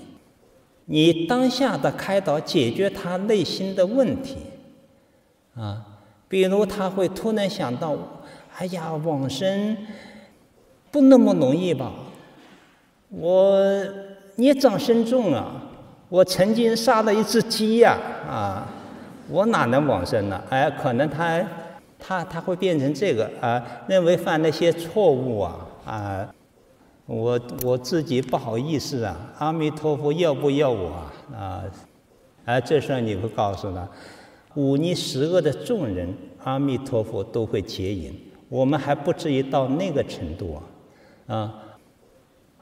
[0.90, 4.37] 你当下的开导解决他内心的问题，
[5.54, 5.85] 啊，
[6.29, 7.96] 比如他会突然想到，
[8.56, 9.77] 哎呀，往生。
[10.90, 11.92] 不那么容易吧？
[13.10, 13.60] 我
[14.37, 15.63] 孽障深重啊！
[16.08, 17.98] 我曾经杀了一只鸡呀！
[18.27, 18.67] 啊，
[19.29, 20.42] 我哪能往生呢？
[20.48, 21.46] 哎，可能他
[21.98, 26.35] 他他会变成这个啊，认为犯了些错误啊啊！
[27.09, 29.17] 我我自己不好意思啊！
[29.38, 31.13] 阿弥陀佛，要不要我啊？
[31.35, 31.65] 啊！
[32.44, 33.88] 哎，这时候你会告诉他，
[34.56, 38.13] 忤逆十恶的众人，阿弥陀佛都会接引，
[38.50, 40.61] 我们还不至于到那个程度
[41.27, 41.35] 啊！
[41.35, 41.54] 啊，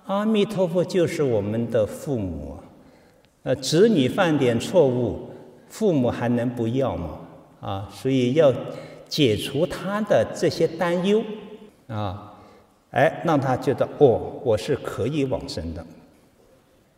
[0.05, 2.57] 阿弥陀佛就是我们的父母，
[3.42, 5.28] 呃，子女犯点错误，
[5.68, 7.18] 父母还能不要吗？
[7.61, 8.55] 啊，所以要
[9.09, 11.20] 解除他的这些担忧，
[11.88, 12.26] 啊，
[12.91, 15.84] 哎，让他觉得哦，我是可以往生的。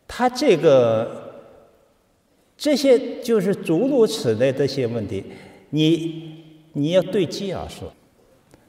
[0.07, 1.33] 他这个
[2.57, 5.25] 这些就是诸如此类这些问题，
[5.71, 7.93] 你你要对机而说，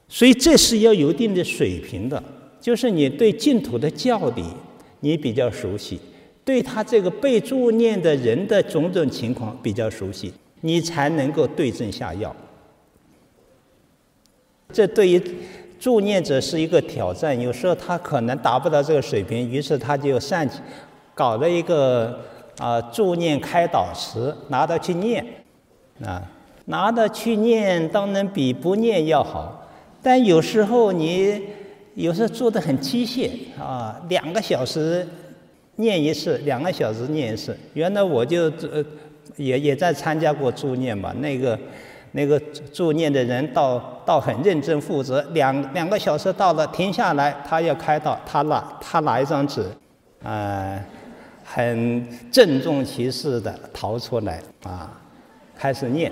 [0.08, 2.22] 所以这是要有一定的水平的。
[2.60, 4.44] 就是你对净土的教理
[5.00, 5.98] 你比较熟悉，
[6.44, 12.36] 对他这个被助念的人的种种情况比较熟悉，你才能够对症下药。
[14.74, 15.22] 这对于
[15.80, 20.48] 助念者是一个挑战，有时候他可能达不到这个水平，于是他就擅
[21.16, 22.20] 搞了一个
[22.58, 25.26] 啊助念开导词，拿到去念，
[26.06, 26.22] 啊，
[26.66, 29.68] 拿到去念当然比不念要好，
[30.04, 31.42] 但有时候你。
[31.96, 35.06] 有时候做的很机械啊，两个小时
[35.78, 37.58] 念一次，两个小时念一次。
[37.74, 38.82] 原来我就呃
[39.36, 41.60] 也也在参加过助念嘛，那个
[42.12, 42.40] 那个
[42.74, 49.66] 助念的人倒倒很认真负责，两两个小时到了停下来，他要开导，他拿他拿一张纸，
[50.24, 50.80] 啊，
[51.44, 54.92] 很郑重其事的逃出来啊，
[55.56, 56.12] 开始念。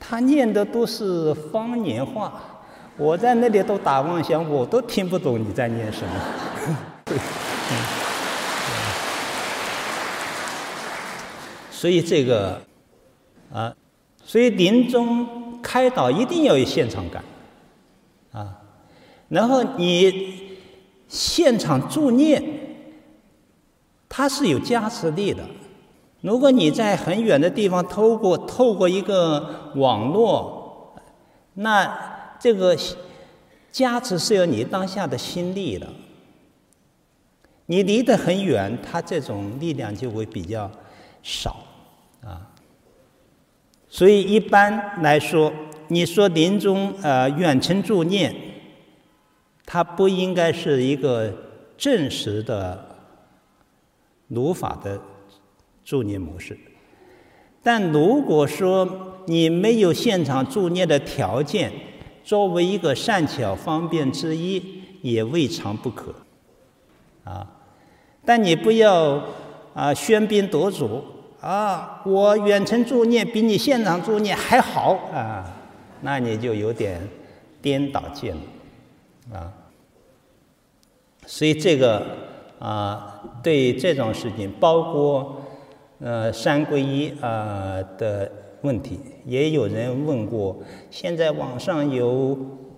[0.00, 2.32] 他念的都是方言话，
[2.96, 6.10] 我在那里都打妄想，我都听不懂你在念什么。
[11.70, 12.60] 所以这个
[13.52, 13.72] 啊，
[14.24, 17.22] 所以临终开导一定要有现场感
[18.32, 18.58] 啊，
[19.28, 20.58] 然后你
[21.08, 22.42] 现场助念，
[24.08, 25.44] 它是有加持力的。
[26.20, 30.94] 如果你在很远的地方透过透过一个网络，
[31.54, 32.76] 那这个
[33.70, 35.88] 加持是有你当下的心力的。
[37.66, 40.70] 你离得很远，它这种力量就会比较
[41.22, 41.56] 少。
[43.92, 45.52] 所以一般来说，
[45.88, 48.34] 你说临终呃远程助念，
[49.66, 51.30] 它不应该是一个
[51.76, 52.96] 正式的
[54.28, 54.98] 如法的。
[55.84, 56.56] 助念模式，
[57.60, 61.72] 但如果说你没有现场助念的条件，
[62.22, 64.62] 作为一个善巧方便之一，
[65.02, 66.14] 也未尝不可，
[67.24, 67.44] 啊！
[68.24, 69.24] 但你不要
[69.74, 71.04] 啊喧宾夺主
[71.42, 72.00] 啊！
[72.06, 75.44] 我远程助念比你现场助念还好啊，
[76.00, 77.06] 那你就有点
[77.60, 79.52] 颠倒见了，啊！
[81.26, 82.06] 所以这个
[82.58, 85.38] 啊，对这种事情，包括。
[86.04, 88.28] 呃，三皈依啊的
[88.62, 90.60] 问题，也有人问过。
[90.90, 92.36] 现在网上有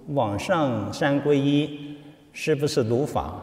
[0.08, 1.96] 网上三皈依，
[2.34, 3.40] 是不是如法？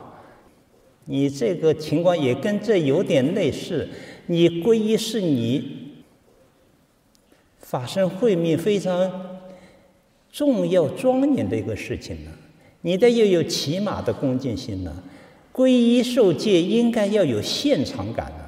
[1.05, 3.89] 你这个情况也跟这有点类似。
[4.28, 5.89] 你皈依是你
[7.59, 9.39] 法身慧命非常
[10.32, 12.32] 重要庄严的一个事情呢，
[12.82, 15.03] 你得要有起码的恭敬心呢。
[15.53, 18.45] 皈依受戒应该要有现场感呢。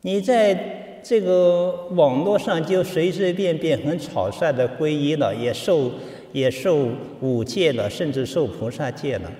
[0.00, 5.90] 你在这个网络上就随随便便很草率的皈依了，也受
[6.32, 6.88] 也受
[7.20, 9.30] 五戒了，甚至受菩萨戒了。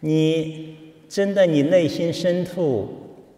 [0.00, 0.74] 你
[1.08, 2.88] 真的你内心深处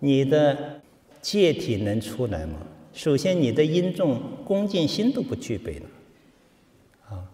[0.01, 0.81] 你的
[1.27, 2.55] 戒体能出来吗？
[2.93, 5.87] 首先你的因重恭敬心都不具备了，
[7.11, 7.27] 啊，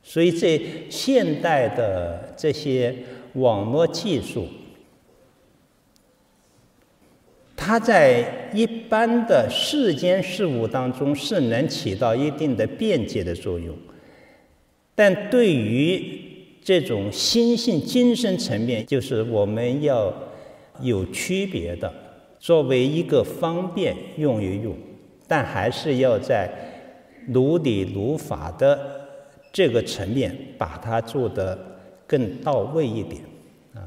[0.00, 2.94] 所以这现代的这些
[3.32, 4.46] 网络技术。
[7.56, 13.76] 它在一般的世间事物当中是能起到一定的便捷的作用，
[14.94, 16.20] 但对于
[16.62, 20.14] 这种心性、精神层面，就是我们要
[20.80, 21.92] 有区别的，
[22.42, 24.76] 作为一个方便用一用，
[25.28, 26.50] 但还是要在
[27.28, 29.06] 如理如法的
[29.52, 31.56] 这个层面把它做得
[32.04, 33.22] 更到位一点。
[33.74, 33.86] 啊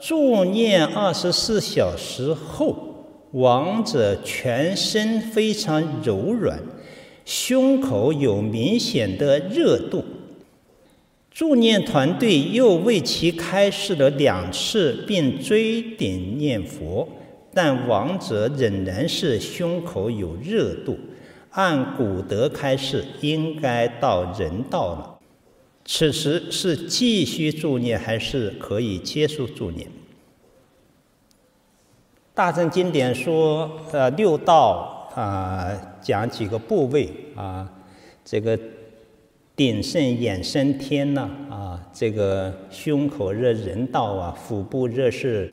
[0.00, 2.76] 助念二十四小时后，
[3.32, 6.60] 亡者全身非常柔软，
[7.24, 10.04] 胸口有明显的热度。
[11.38, 17.08] 助念团队又为其开示了两次，并追顶念佛，
[17.54, 20.98] 但亡者仍然是胸口有热度。
[21.50, 25.20] 按古德开示，应该到人道了。
[25.84, 29.86] 此时是继续助念，还是可以结束助念？
[32.34, 37.70] 大乘经典说，呃，六道啊、呃，讲几个部位啊，
[38.24, 38.58] 这个
[39.58, 45.52] 顶胜眼生天呐，啊，这个胸口热人道啊，腹部热是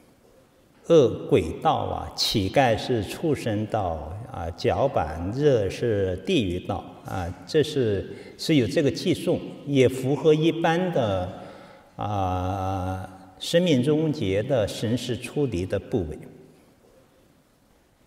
[0.89, 11.27] 恶鬼道啊，膝盖是畜生道啊，脚板热是地狱道啊，这是是有这个记诵，也符合一般的
[11.95, 16.19] 啊生命终结的神识出离的部位。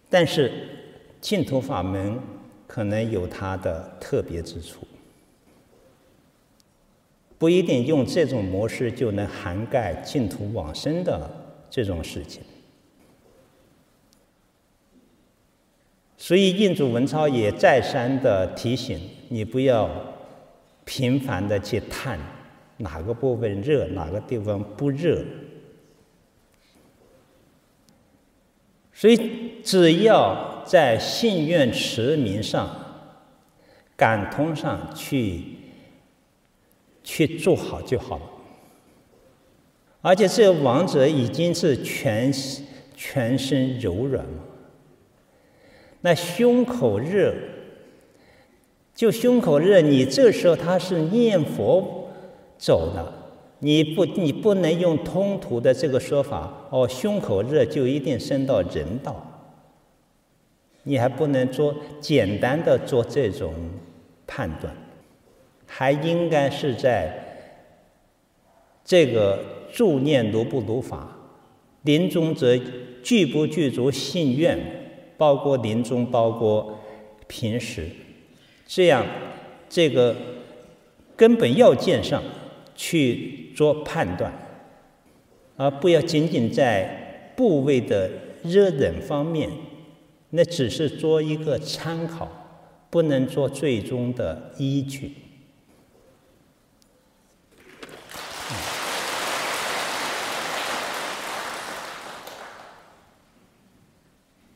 [0.08, 0.52] 但是，
[1.20, 2.16] 净土法门
[2.68, 4.86] 可能有它的特别之处，
[7.38, 11.30] 不一定用这种模式就能涵盖净土往生的
[11.70, 12.42] 这种事情。
[16.16, 19.88] 所以，印祖文钞也再三的提醒你，不要
[20.84, 22.18] 频繁的去探
[22.78, 25.24] 哪个部分热，哪个地方不热。
[28.92, 32.68] 所以，只要在信愿持名上、
[33.96, 35.57] 感通上去
[37.08, 38.22] 去做好就好了。
[40.02, 42.30] 而且，这个亡者已经是全
[42.94, 44.44] 全身柔软了。
[46.02, 47.34] 那胸口热，
[48.94, 52.10] 就胸口热，你这时候他是念佛
[52.58, 53.10] 走的，
[53.60, 59.42] 你不你不能用通途的这个说法哦，胸口热就一定升到人道，
[60.82, 63.54] 你还不能做简单的做这种
[64.26, 64.76] 判断，
[65.68, 67.12] 还应该是在
[68.84, 71.16] 这个助念如不如法，
[71.82, 72.58] 临终则
[73.02, 74.58] 具不具足信愿，
[75.16, 76.80] 包括临终，包括
[77.26, 77.86] 平时，
[78.66, 79.06] 这样
[79.68, 80.16] 这个
[81.14, 82.22] 根本要件上
[82.74, 84.32] 去做判断，
[85.56, 88.10] 而不要仅仅在部位的
[88.42, 89.50] 热冷方面，
[90.30, 92.26] 那只是做一个参考，
[92.88, 95.12] 不能做最终的依据。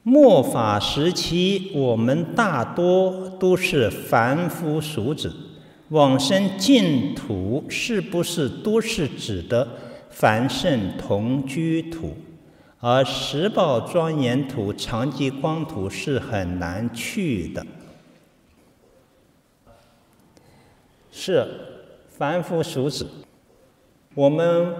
[0.04, 5.32] 末法时期，我们大多都是凡夫俗子，
[5.90, 9.68] 往生净土是不是都是指的
[10.10, 12.16] 凡圣同居土？
[12.80, 17.64] 而十宝庄严土、常寂光土是很难去的。
[21.12, 21.46] 是
[22.08, 23.06] 凡夫俗子，
[24.16, 24.74] 我们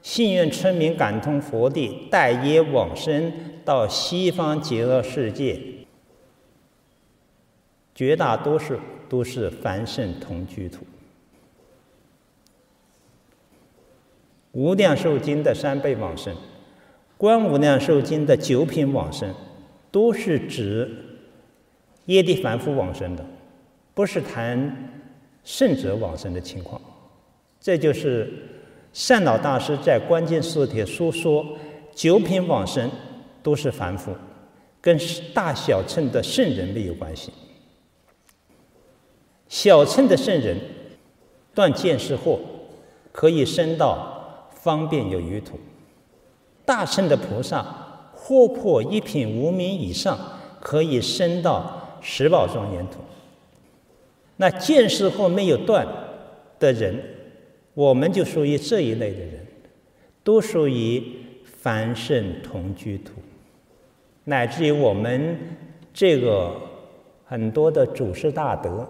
[0.00, 3.30] 信愿村民感通佛地，待业往生。
[3.64, 5.58] 到西方极乐世界，
[7.94, 10.84] 绝大多数都是凡圣同居土。
[14.52, 16.36] 无量寿经的三倍往生，
[17.16, 19.34] 观无量寿经的九品往生，
[19.90, 20.94] 都是指
[22.04, 23.24] 业地凡夫往生的，
[23.94, 24.90] 不是谈
[25.42, 26.80] 圣者往生的情况。
[27.60, 28.30] 这就是
[28.92, 31.46] 善导大师在关键四帖书说
[31.94, 32.90] 九品往生。
[33.44, 34.10] 都是凡夫，
[34.80, 34.98] 跟
[35.34, 37.30] 大小乘的圣人没有关系。
[39.46, 40.58] 小乘的圣人
[41.54, 42.38] 断见思惑，
[43.12, 45.56] 可以升到方便有余土；
[46.64, 47.64] 大乘的菩萨
[48.16, 50.18] 惑破一品无明以上，
[50.58, 53.00] 可以升到十宝庄严土。
[54.38, 55.86] 那见思惑没有断
[56.58, 56.98] 的人，
[57.74, 59.46] 我们就属于这一类的人，
[60.24, 61.02] 都属于
[61.44, 63.12] 凡圣同居土。
[64.24, 65.38] 乃至于我们
[65.92, 66.54] 这个
[67.24, 68.88] 很多的祖师大德，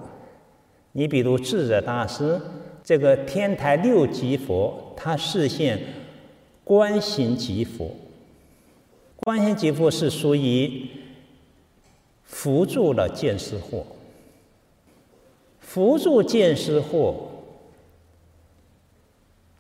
[0.93, 2.41] 你比如智者大师，
[2.83, 5.81] 这个天台六级佛，他示现
[6.63, 7.91] 观行即佛，
[9.17, 10.89] 观行即佛是属于
[12.23, 13.83] 辅助了见思惑，
[15.59, 17.15] 辅助见思惑，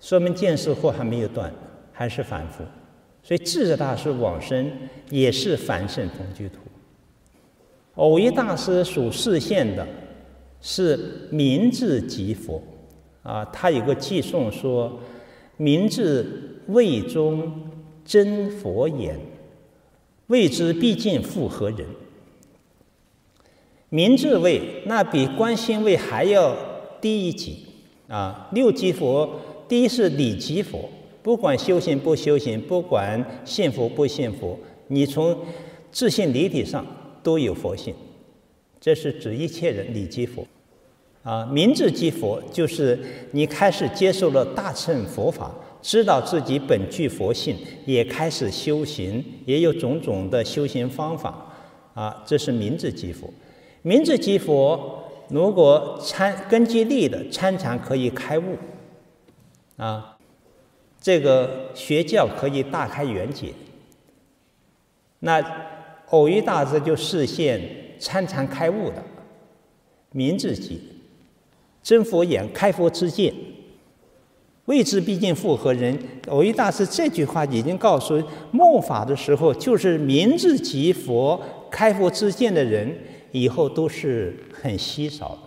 [0.00, 1.52] 说明见思惑还没有断，
[1.92, 2.62] 还是反复。
[3.24, 4.70] 所以智者大师往生
[5.08, 6.58] 也是凡圣同居土。
[7.94, 9.86] 偶一大师所示现的
[10.60, 12.62] 是明智即佛，
[13.22, 15.00] 啊，他有个偈颂说
[15.56, 17.70] ：“明智位中
[18.04, 19.18] 真佛眼，
[20.26, 21.86] 未知毕竟复何人？”
[23.88, 26.54] 明智位那比观心位还要
[27.00, 27.64] 低一级
[28.08, 30.90] 啊，六级佛第一是理级佛。
[31.24, 34.58] 不管修行不修行，不管信佛不信佛，
[34.88, 35.34] 你从
[35.90, 36.84] 自信离体上
[37.22, 37.94] 都有佛性，
[38.78, 40.46] 这是指一切人理即佛。
[41.22, 45.50] 啊，明智即佛就是你开始接受了大乘佛法，
[45.80, 47.56] 知道自己本具佛性，
[47.86, 51.50] 也开始修行，也有种种的修行方法。
[51.94, 53.32] 啊，这是明智即佛。
[53.80, 58.58] 明智即佛，如果参根基利的参禅可以开悟。
[59.78, 60.13] 啊。
[61.05, 63.52] 这个学教可以大开眼界。
[65.18, 65.44] 那
[66.09, 67.61] 偶遇大师就示现
[67.98, 69.05] 参禅开悟的
[70.12, 70.80] 明智级
[71.82, 73.34] 真佛眼开佛之见，
[74.64, 75.98] 未知毕竟复何人？
[76.28, 81.38] 偶遇大师这句话已经告诉末法的时候，就是明智级佛
[81.70, 82.98] 开佛之见的人，
[83.30, 85.38] 以后都是很稀少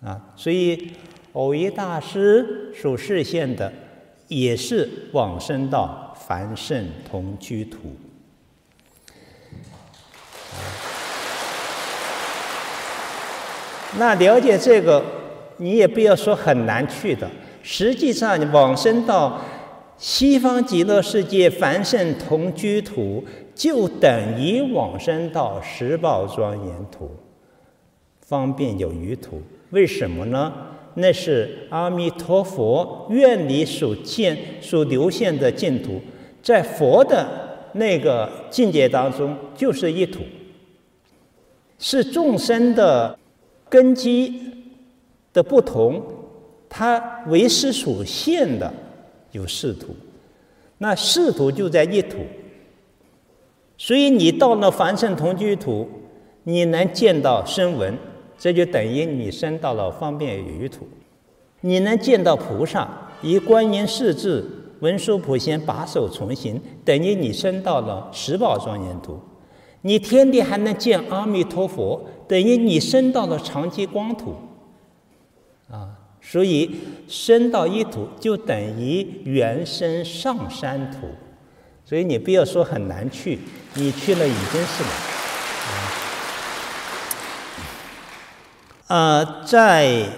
[0.00, 0.92] 的啊，所以。
[1.34, 3.72] 偶一大师所示现的，
[4.28, 7.78] 也是往生到凡圣同居土。
[13.98, 15.04] 那了解这个，
[15.56, 17.28] 你也不要说很难去的。
[17.62, 19.40] 实际上，往生到
[19.96, 23.24] 西方极乐世界凡圣同居土，
[23.56, 27.10] 就等于往生到十宝庄严土，
[28.20, 29.42] 方便有余土。
[29.70, 30.52] 为什么呢？
[30.94, 36.00] 那是阿弥陀佛愿里所见所流现的净土，
[36.42, 37.26] 在佛的
[37.72, 40.20] 那个境界当中就是一土。
[41.78, 43.18] 是众生的
[43.68, 44.32] 根基
[45.32, 46.00] 的不同，
[46.68, 48.72] 它为师所现的
[49.32, 49.94] 有四土，
[50.78, 52.18] 那四土就在一土，
[53.76, 55.88] 所以你到了凡圣同居土，
[56.44, 57.98] 你能见到声闻，
[58.38, 60.80] 这就等于你升到了方便余土；
[61.60, 62.88] 你能见到菩萨，
[63.22, 64.44] 以观音世智，
[64.80, 69.14] 文殊普贤把手从行，等于你升到了十宝庄严土；
[69.82, 74.34] 你天地还能见阿弥陀佛，等于你升到了常寂光土。
[75.70, 76.70] 啊，所以
[77.08, 81.06] 升到一土就等于原生上山土，
[81.84, 83.38] 所以你不要说很难去，
[83.74, 85.13] 你去了已经是了。
[88.86, 90.08] 呃，在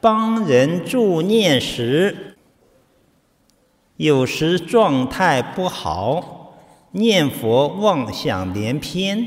[0.00, 2.36] 帮人助念时，
[3.96, 6.54] 有时状态不好，
[6.90, 9.26] 念佛妄想连篇，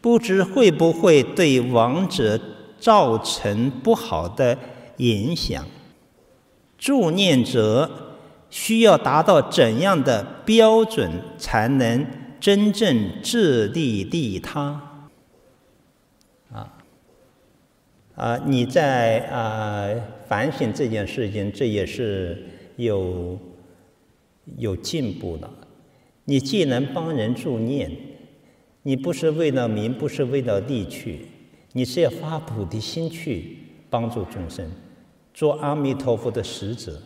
[0.00, 2.40] 不知会不会对亡者
[2.80, 4.58] 造成不好的
[4.96, 5.64] 影响。
[6.76, 8.18] 助念者
[8.50, 12.04] 需要达到怎样的标准，才能
[12.40, 14.93] 真正自利利他？
[18.14, 19.90] 啊，你在啊
[20.28, 22.46] 反省这件事情，这也是
[22.76, 23.36] 有
[24.56, 25.50] 有进步的。
[26.24, 27.90] 你既能帮人助念，
[28.82, 31.26] 你不是为了名，不是为了利去，
[31.72, 33.58] 你是要发菩提心去
[33.90, 34.70] 帮助众生，
[35.34, 36.96] 做阿弥陀佛的使者，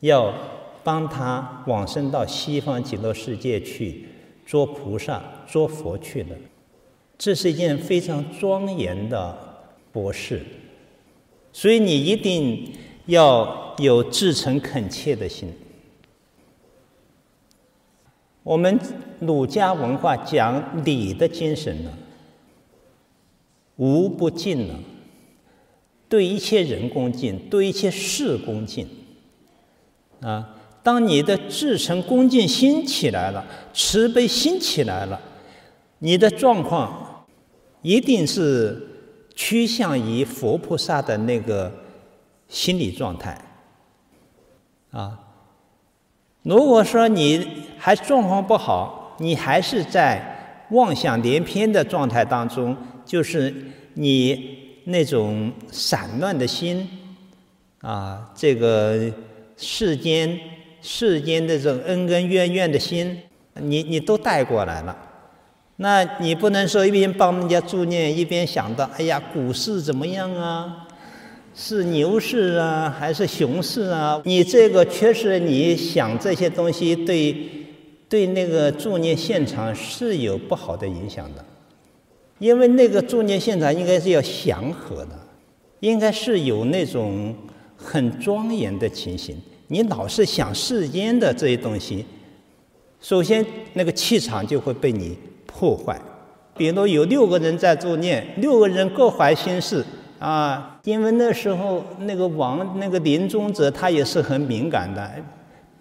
[0.00, 0.34] 要
[0.82, 4.06] 帮他往生到西方极乐世界去
[4.44, 6.36] 做菩萨、做佛去了。
[7.16, 9.47] 这是一件非常庄严的。
[9.90, 10.44] 博士，
[11.52, 12.72] 所以你一定
[13.06, 15.52] 要有至诚恳切的心。
[18.42, 18.78] 我们
[19.20, 21.92] 儒家文化讲礼的精神呢，
[23.76, 24.74] 无不敬呢，
[26.08, 28.86] 对一切人恭敬，对一切事恭敬。
[30.20, 35.20] 啊，当你的至诚恭敬心起来了，慈悲心起来了，
[35.98, 37.26] 你的状况
[37.82, 38.84] 一定是。
[39.38, 41.72] 趋向于佛菩萨的那个
[42.48, 43.40] 心理状态，
[44.90, 45.16] 啊，
[46.42, 47.46] 如果说你
[47.78, 52.76] 还状况不好，你还是在妄想连篇的状态当中，
[53.06, 53.54] 就是
[53.94, 56.88] 你那种散乱的心，
[57.80, 59.08] 啊，这个
[59.56, 60.36] 世间
[60.82, 63.22] 世间的这种恩恩怨怨的心，
[63.54, 64.98] 你你都带过来了。
[65.80, 70.88] 那你不能说一边帮人家助念，一边想到，哎呀，股市怎么样啊？
[71.54, 74.20] 是牛市啊，还是熊市啊？
[74.24, 77.32] 你这个确实，你想这些东西对，
[78.08, 81.44] 对那个助念现场是有不好的影响的，
[82.40, 85.16] 因为那个助念现场应该是要祥和的，
[85.78, 87.32] 应该是有那种
[87.76, 89.40] 很庄严的情形。
[89.68, 92.04] 你老是想世间的这些东西，
[93.00, 95.16] 首先那个气场就会被你。
[95.48, 95.98] 破坏，
[96.56, 99.84] 比如有六个人在助念，六个人各怀心事
[100.20, 100.78] 啊。
[100.84, 105.10] 因为那时候那个王那个临终者他也是很敏感的，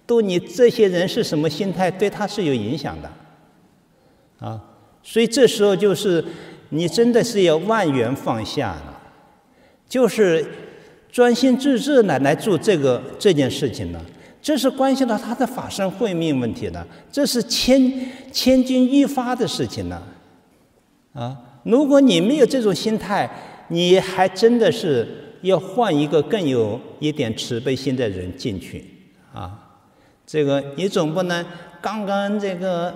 [0.06, 4.62] 对你这些人是什么心态，对他是有影响的啊。
[5.04, 6.24] 所以这时候就是
[6.70, 9.02] 你真的是要万缘放下了，
[9.88, 10.46] 就是
[11.10, 14.02] 专心致志的来做这个这件事情了。
[14.48, 17.92] 这是关系到他的法身慧命问题的，这是千
[18.32, 20.02] 千钧一发的事情呢，
[21.12, 21.36] 啊！
[21.64, 23.30] 如果你没有这种心态，
[23.68, 28.86] 你还真的是要换一个更有一点慈悲心的人进去
[29.34, 29.52] 啊！
[30.26, 31.46] 这个你总不能
[31.82, 32.96] 刚刚这个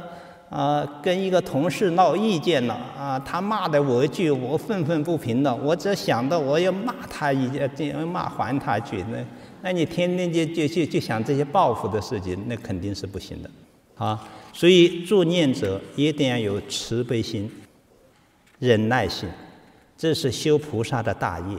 [0.50, 9.18] 啊跟一个同事闹意见了啊，他骂的我一句，我愤愤不平了，我只想到我要骂他一句，骂还他一句那。
[9.64, 13.50] 那你天天就就就就想这些报复的事情，那肯定是不行的，
[13.96, 14.28] 啊！
[14.54, 17.50] 所以助念者一定要有慈悲心、
[18.60, 19.30] 忍耐心，
[19.98, 21.58] 这是修菩萨的大业。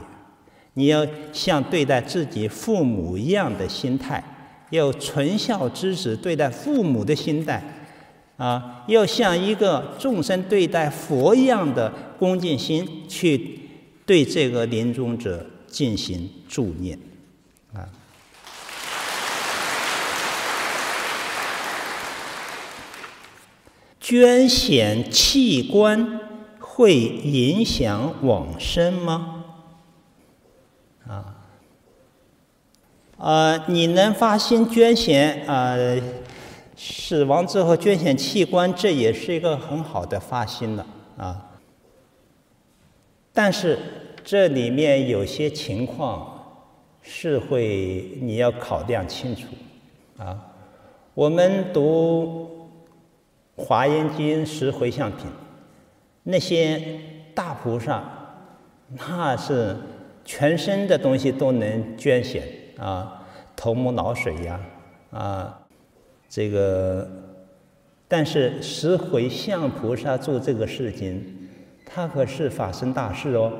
[0.75, 4.23] 你要像对待自己父母一样的心态，
[4.71, 7.63] 要纯孝之子对待父母的心态，
[8.37, 13.59] 啊，要像一个众生对待佛一样的恭敬心去
[14.05, 16.99] 对这个临终者进行助念。
[24.03, 26.19] 捐献器官
[26.59, 29.45] 会影响往生吗？
[31.07, 31.37] 啊，
[33.15, 35.77] 呃，你能发心捐献啊，
[36.75, 40.85] 死亡之后捐献器官，这也是一个很好的发心了
[41.15, 41.51] 啊。
[43.31, 43.79] 但是
[44.21, 46.59] 这里面有些情况
[47.01, 49.43] 是会你要考量清楚
[50.17, 50.37] 啊。
[51.13, 52.49] 我们读
[53.55, 55.27] 《华严经》十回向品，
[56.23, 56.99] 那些
[57.35, 58.03] 大菩萨，
[58.89, 59.75] 那是
[60.25, 62.43] 全身的东西都能捐献
[62.77, 63.25] 啊，
[63.55, 64.59] 头目脑髓呀
[65.11, 65.61] 啊，
[66.27, 67.07] 这个，
[68.07, 71.39] 但是十回向菩萨做这个事情。
[71.85, 73.53] 他可是法身大事哦，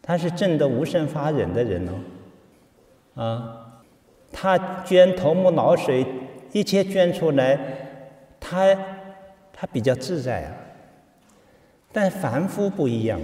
[0.00, 3.82] 他是证得无生法忍的人哦，啊，
[4.32, 6.06] 他捐头目脑髓，
[6.52, 7.58] 一切捐出来，
[8.48, 8.76] 他
[9.52, 10.52] 他比较自在啊。
[11.92, 13.20] 但凡夫不一样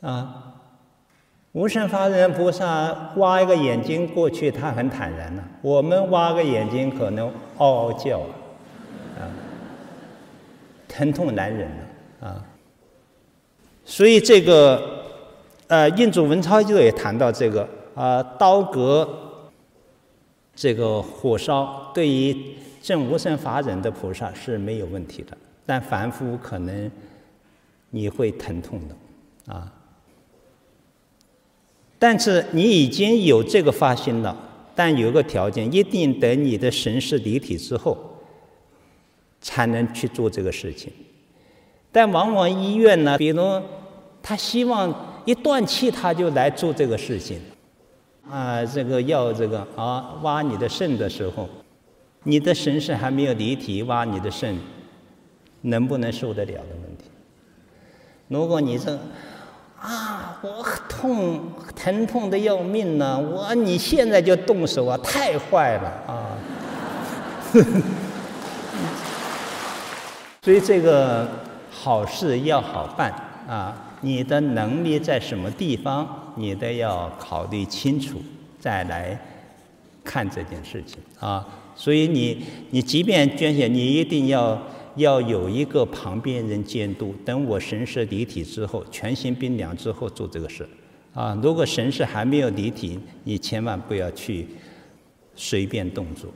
[0.00, 0.54] 啊，啊，
[1.52, 8.20] 无生法忍菩萨挖一个眼睛过去，他很坦然了，我们挖个眼睛可能嗷嗷叫
[9.18, 9.28] 啊。
[10.88, 12.44] 疼痛难忍了啊！
[13.84, 15.02] 所以这个
[15.66, 19.08] 呃，印祖文钞就也谈到这个啊，刀割
[20.54, 26.90] 这个火烧，对于证无生法忍的菩萨是没有问题的，但凡夫可能
[27.90, 29.72] 你会疼痛的啊。
[31.98, 34.36] 但是你已经有这个发心了，
[34.74, 38.08] 但有个条件，一定等你的神识离体之后。
[39.44, 40.92] 才能去做这个事情，
[41.90, 43.60] 但往往医院呢，比如
[44.22, 47.40] 他希望一断气他就来做这个事情，
[48.30, 51.48] 啊，这个要这个啊挖你的肾的时候，
[52.24, 54.58] 你的神识还没有离体，挖你的肾
[55.62, 57.04] 能不能受得了的问题。
[58.28, 58.98] 如果你说
[59.78, 61.40] 啊，我痛
[61.74, 66.38] 疼痛的要命呢，我你现在就动手啊，太坏了啊。
[70.42, 71.28] 所以这个
[71.70, 73.12] 好事要好办
[73.48, 73.76] 啊！
[74.00, 78.22] 你的能力在什么地方，你都要考虑清楚，
[78.58, 79.20] 再来
[80.04, 81.46] 看这件事情啊。
[81.74, 82.38] 所以你
[82.70, 84.60] 你即便捐献，你一定要
[84.96, 87.14] 要有一个旁边人监督。
[87.24, 90.68] 等我神识离体之后，全心冰凉之后做这个事
[91.14, 91.38] 啊。
[91.42, 94.46] 如果神识还没有离体，你千万不要去
[95.34, 96.30] 随便动作。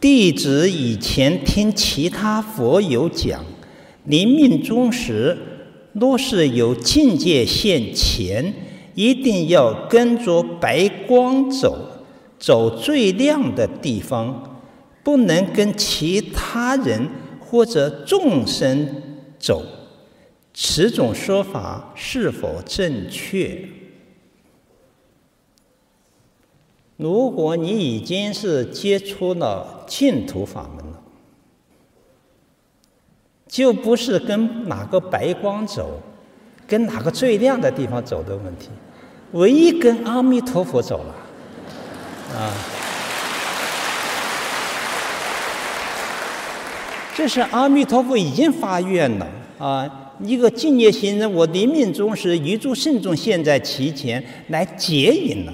[0.00, 3.44] 弟子以前听其他佛友讲，
[4.04, 5.36] 临命终时，
[5.92, 8.52] 若是有境界现前，
[8.96, 12.02] 一定要跟着白光走，
[12.38, 14.58] 走最亮的地方，
[15.04, 19.02] 不能跟其他人或者众生
[19.38, 19.62] 走。
[20.52, 23.68] 此种说法是否正确？
[26.96, 31.02] 如果你已经是接触了净土法门了，
[33.46, 36.00] 就不是跟哪个白光走，
[36.66, 38.70] 跟哪个最亮的地方走的问题，
[39.32, 41.14] 唯一跟阿弥陀佛走了，
[42.38, 42.54] 啊，
[47.14, 49.26] 这是阿弥陀佛已经发愿了
[49.58, 55.52] 啊，一个净业行人，我临命终时，余诸圣众现在其前来接引了。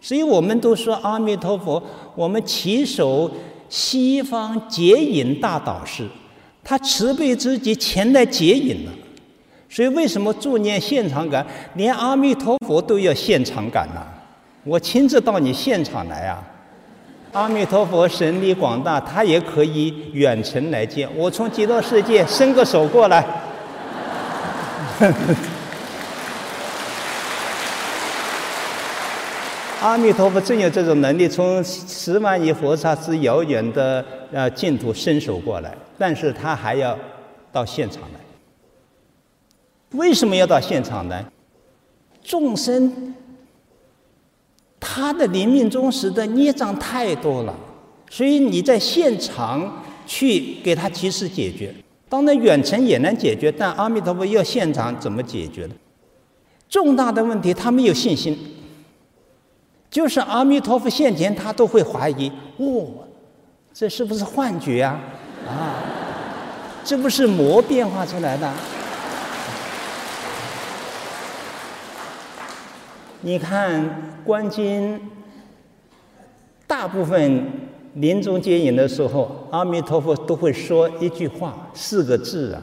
[0.00, 1.82] 所以我们都说阿弥陀佛，
[2.14, 3.30] 我们祈守
[3.68, 6.08] 西方接引大导师，
[6.62, 8.92] 他慈悲之极前来接引了。
[9.74, 11.44] 所以为什么助念现场感，
[11.74, 14.00] 连阿弥陀佛都要现场感呢？
[14.62, 16.40] 我亲自到你现场来啊！
[17.32, 21.08] 阿弥陀佛神力广大，他也可以远程来接。
[21.16, 23.26] 我从极乐世界伸个手过来。
[29.82, 36.96] 阿弥陀佛真有这种能力，从十万亿佛刹之遥远的呃净土伸手过来，但是他还要
[37.50, 38.20] 到现场来。
[39.94, 41.24] 为什么要到现场呢？
[42.22, 43.14] 众生
[44.80, 47.54] 他的临命终时的孽障太多了，
[48.10, 51.74] 所以你在现场去给他及时解决。
[52.08, 55.74] 当然远程也能解决，但阿弥陀佛要现场怎么解决呢？
[56.68, 58.38] 重大的问题他没有信心。
[59.90, 62.86] 就是阿弥陀佛现前，他都会怀疑：哦，
[63.72, 65.00] 这是不是幻觉啊？
[65.46, 65.82] 啊，
[66.84, 68.52] 这不是魔变化出来的？
[73.26, 75.00] 你看观经，
[76.66, 77.50] 大部分
[77.94, 82.60] 临终接引的时候，阿弥陀佛都会说一句话，四个字啊：“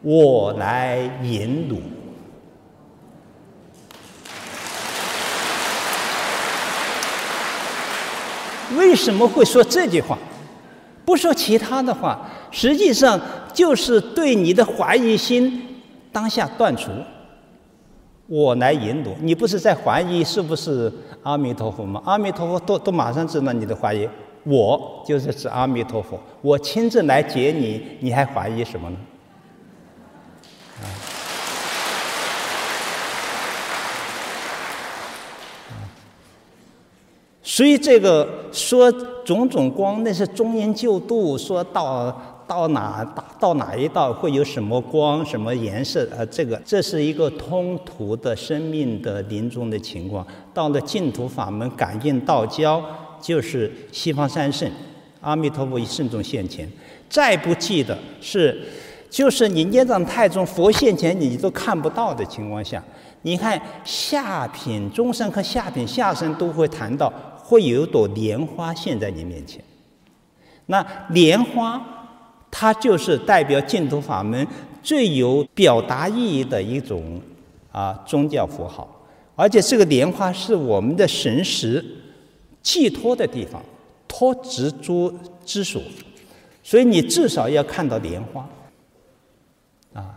[0.00, 1.82] 我来引汝。”
[8.78, 10.18] 为什么会说这句话？
[11.04, 13.20] 不说其他的话，实际上
[13.52, 16.90] 就是对你的怀疑心当下断除。
[18.28, 22.02] 我来引导，你不是在怀疑是不是阿弥陀佛吗？
[22.04, 24.08] 阿弥陀佛都都马上知道你的怀疑，
[24.42, 28.96] 我就是指阿弥陀佛，我亲自来接你，你还怀疑什么呢？
[37.42, 38.90] 所以这个说
[39.24, 42.35] 种种光，那是中阴救度，说到。
[42.46, 46.08] 到哪打到哪一道会有什么光什么颜色？
[46.16, 50.26] 呃，这个这是一个通途的生命的临终的情况。
[50.54, 52.82] 到了净土法门感应道交，
[53.20, 54.70] 就是西方三圣，
[55.20, 56.70] 阿弥陀佛以圣众现前。
[57.08, 58.56] 再不济的是，
[59.10, 62.82] 就是你业障太重，佛现前你都看不到的情况下，
[63.22, 69.60] 你看下品中生和下品下生都会谈到，会有一朵莲花现在你面前。
[70.66, 71.94] 那莲花。
[72.50, 74.46] 它就是代表净土法门
[74.82, 77.20] 最有表达意义的一种
[77.70, 78.88] 啊宗教符号，
[79.34, 81.84] 而且这个莲花是我们的神识
[82.62, 83.62] 寄托的地方，
[84.08, 85.12] 托执着
[85.44, 85.82] 之所，
[86.62, 88.48] 所以你至少要看到莲花
[89.92, 90.16] 啊。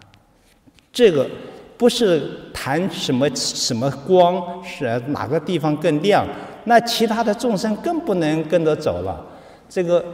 [0.94, 1.30] 这个
[1.78, 2.22] 不是
[2.54, 6.26] 谈什么什么光是哪个地方更亮，
[6.64, 9.26] 那其他的众生更不能跟着走了。
[9.68, 10.06] 这个。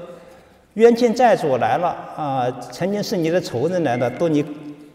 [0.76, 2.52] 冤亲债主来了啊！
[2.72, 4.44] 曾经是你的仇人来了，都你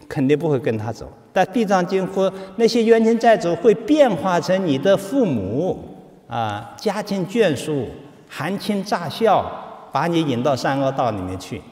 [0.07, 1.11] 肯定不会跟他走。
[1.33, 5.83] 但《地藏经》说，那些冤亲债主会变化成你的父母
[6.28, 7.89] 啊，家亲眷属、
[8.28, 11.62] 含亲诈笑，把你引到三恶道里面去。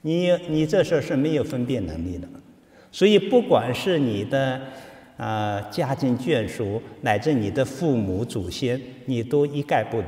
[0.00, 2.26] 你你这时候是没有分辨能力的，
[2.90, 4.60] 所以不管是你的
[5.16, 10.06] 啊家亲眷属，乃至你的父母祖先，你都一概不理，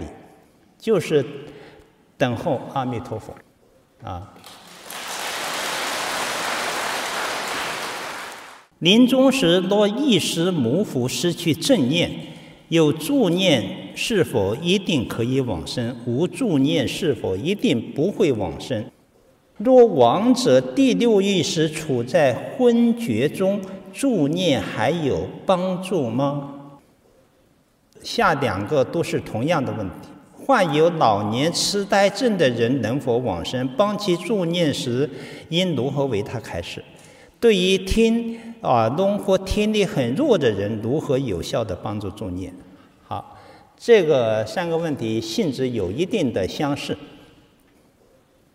[0.77, 1.25] 就是。
[2.19, 3.33] 等候阿弥陀佛，
[4.03, 4.35] 啊！
[8.81, 12.11] 临终时若一时模糊失去正念，
[12.69, 15.97] 有助念是否一定可以往生？
[16.07, 18.85] 无助念是否一定不会往生？
[19.57, 23.61] 若亡者第六意识处在昏厥中，
[23.93, 26.55] 助念还有帮助吗？
[28.03, 30.09] 下两个都是同样的问题。
[30.49, 33.69] 患有老年痴呆症的人能否往生？
[33.77, 35.11] 帮其助念时，
[35.51, 36.83] 应如何为他开示？
[37.39, 42.51] 对于听耳聋或听力很弱的人，如何有效地帮助助念？
[43.07, 43.39] 好，
[43.77, 46.97] 这个三个问题性质有一定的相似，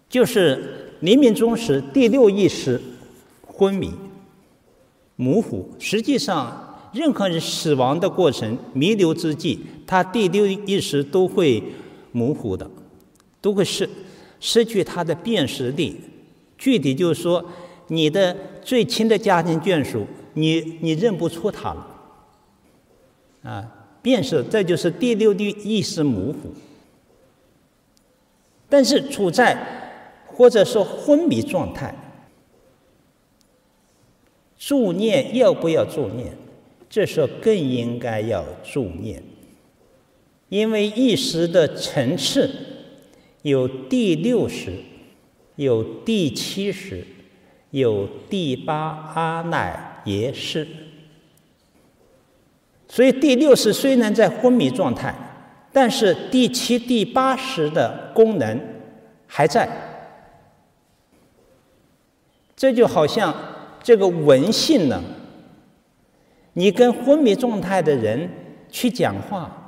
[0.09, 2.81] 就是临命终时第六意识
[3.45, 3.93] 昏迷、
[5.15, 5.69] 模糊。
[5.77, 11.61] 实际上，任何人死亡的过程、弥留之际，他第六意识都会。
[12.13, 12.71] 模糊的，
[13.41, 13.89] 都会失
[14.39, 15.99] 失去他的辨识力。
[16.57, 17.43] 具体就是说，
[17.87, 21.87] 你的最亲的家庭眷属，你你认不出他了。
[23.43, 23.69] 啊，
[24.01, 26.53] 辨识，这就是第六的意识模糊。
[28.69, 29.57] 但是处在
[30.25, 31.93] 或者说昏迷状态，
[34.57, 36.37] 助念要不要助念？
[36.89, 39.21] 这时候更应该要助念。
[40.53, 42.47] 因为意识的层次
[43.41, 44.71] 有第六识，
[45.55, 47.03] 有第七识，
[47.71, 48.75] 有第八
[49.15, 50.67] 阿赖耶识。
[52.87, 55.15] 所以第六识虽然在昏迷状态，
[55.71, 58.61] 但是第七、第八识的功能
[59.25, 59.67] 还在。
[62.55, 63.35] 这就好像
[63.81, 65.01] 这个文性呢，
[66.53, 68.29] 你跟昏迷状态的人
[68.69, 69.61] 去讲话。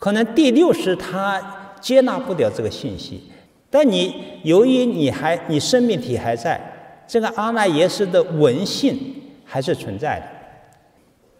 [0.00, 3.22] 可能第六识他接纳不了这个信息，
[3.70, 6.58] 但你由于你还你生命体还在，
[7.06, 8.98] 这个阿赖耶识的闻性
[9.44, 10.26] 还是存在的。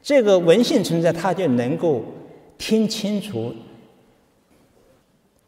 [0.02, 2.04] 这个闻性存在，他就能够
[2.58, 3.54] 听清楚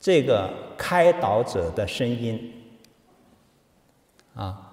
[0.00, 2.52] 这个开导者的声音。
[4.34, 4.72] 啊，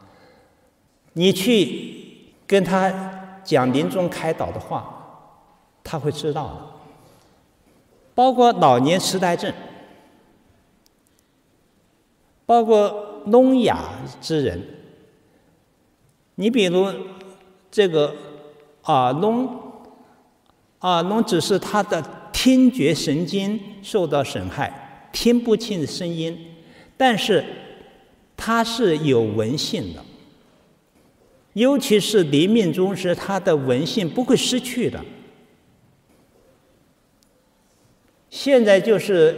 [1.11, 5.33] 你去跟他讲临终开导的话，
[5.83, 6.68] 他会知道的。
[8.19, 9.53] 包括老年痴呆症，
[12.45, 13.79] 包括聋哑
[14.19, 14.61] 之人。
[16.35, 16.91] 你比如
[17.71, 18.13] 这个
[18.83, 19.47] 耳聋，
[20.81, 22.03] 耳聋只是他的
[22.33, 26.37] 听觉神经受到损害，听不清声音，
[26.97, 27.41] 但是
[28.35, 30.03] 他是有闻性的，
[31.53, 34.99] 尤其是临命终时，他的闻性不会失去的。
[38.29, 39.35] 现在就是，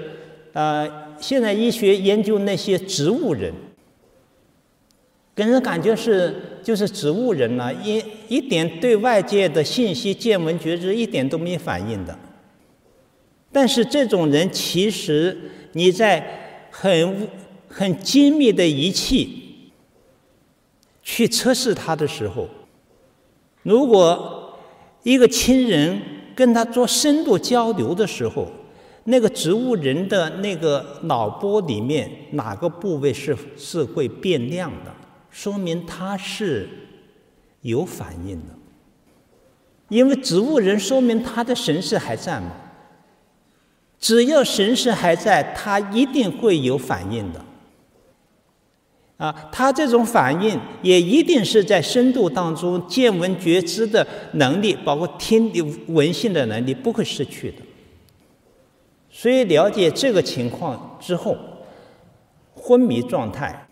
[0.54, 3.54] 呃，现在医学研究那些植物人，
[5.34, 12.18] 给人感觉是就是植物人呢、一一点对外界的信息见闻觉知一点都没反应的。
[13.52, 15.38] 但是这种人，其实
[15.74, 17.28] 你在很
[17.68, 19.72] 很精密的仪器
[21.02, 22.48] 去测试他的时候，
[23.64, 24.58] 如果
[25.04, 26.02] 一个亲人
[26.36, 28.52] 跟他做深度交流的时候，
[29.06, 34.94] 那个植物人的那个脑波里面哪个部位是是会变亮的？
[35.30, 36.70] 说明他是
[37.62, 38.54] 有反应的。
[39.90, 42.52] 因为植物人说明他的神识还在嘛。
[44.00, 47.46] 只要神识还在，他一定会有反应的。
[49.18, 55.52] 啊，他这种反应也一定是在深度当中见闻觉知的能力，包括听
[55.88, 57.58] 闻性的能力，不会失去的。
[59.22, 61.38] 所以了解这个情况之后，
[62.56, 63.68] 昏迷状态、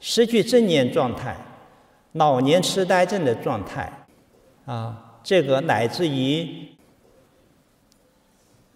[0.00, 1.36] 失去正念状态、
[2.14, 3.92] 老年痴呆症的状态，
[4.64, 6.66] 啊，这个乃至于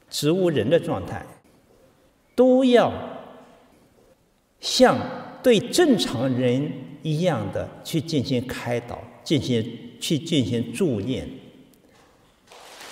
[0.09, 1.27] 植物人的状态，
[2.37, 2.93] 都要
[4.61, 4.97] 像
[5.43, 11.29] 对正常人一样的去进行开导，进行去进行助念。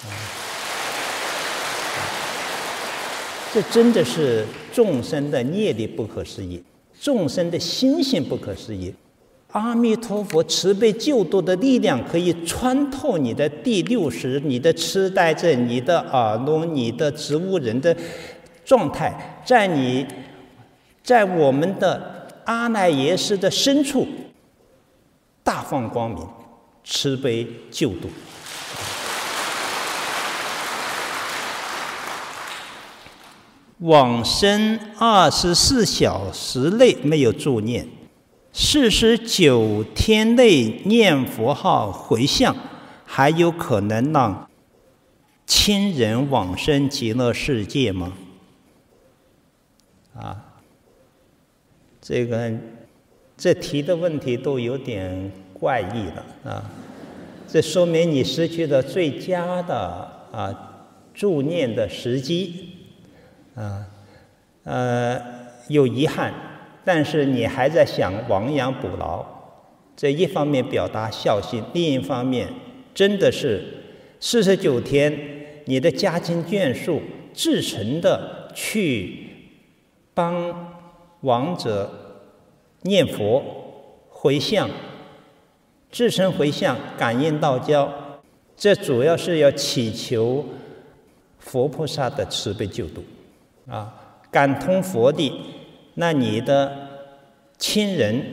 [0.02, 0.39] 啊
[3.52, 6.62] 这真的是众生的业力不可思议，
[7.00, 8.94] 众生的心性不可思议。
[9.48, 17.96] 阿弥陀佛慈悲救度的力量可以穿透你的第六识、你的痴呆症、你的耳聋、你的植物人的
[18.64, 20.06] 状态，在你，
[21.02, 24.06] 在我们的阿赖耶识的深处，
[25.42, 26.24] 大放光明，
[26.84, 28.08] 慈悲救度。
[33.80, 37.86] 往生二十四小时内没有助念，
[38.52, 42.54] 四十九天内念佛号回向，
[43.06, 44.50] 还有可能让
[45.46, 48.12] 亲人往生极乐世界吗？
[50.14, 50.44] 啊，
[52.02, 52.52] 这个
[53.38, 56.70] 这提的问题都有点怪异了啊！
[57.48, 59.76] 这说明你失去了最佳的
[60.30, 62.69] 啊助念的时机。
[63.54, 63.86] 啊，
[64.64, 65.20] 呃，
[65.68, 66.32] 有遗憾，
[66.84, 69.24] 但是你还在想亡羊补牢，
[69.96, 72.48] 这一方面表达孝心，另一方面
[72.94, 73.62] 真的是
[74.20, 77.00] 四十九天，你的家亲眷属
[77.34, 79.28] 至诚的去
[80.14, 80.74] 帮
[81.22, 81.90] 亡者
[82.82, 83.42] 念佛
[84.08, 84.70] 回向，
[85.90, 87.92] 至诚回向，感应道交，
[88.56, 90.44] 这主要是要祈求
[91.38, 93.02] 佛菩萨的慈悲救度。
[93.70, 93.94] 啊，
[94.32, 95.32] 感通佛地，
[95.94, 96.88] 那你的
[97.56, 98.24] 亲人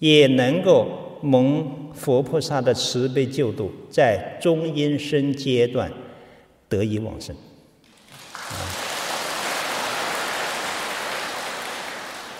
[0.00, 5.92] 也能够蒙佛菩萨的慈悲救度，在中阴身阶段
[6.68, 7.36] 得以往生。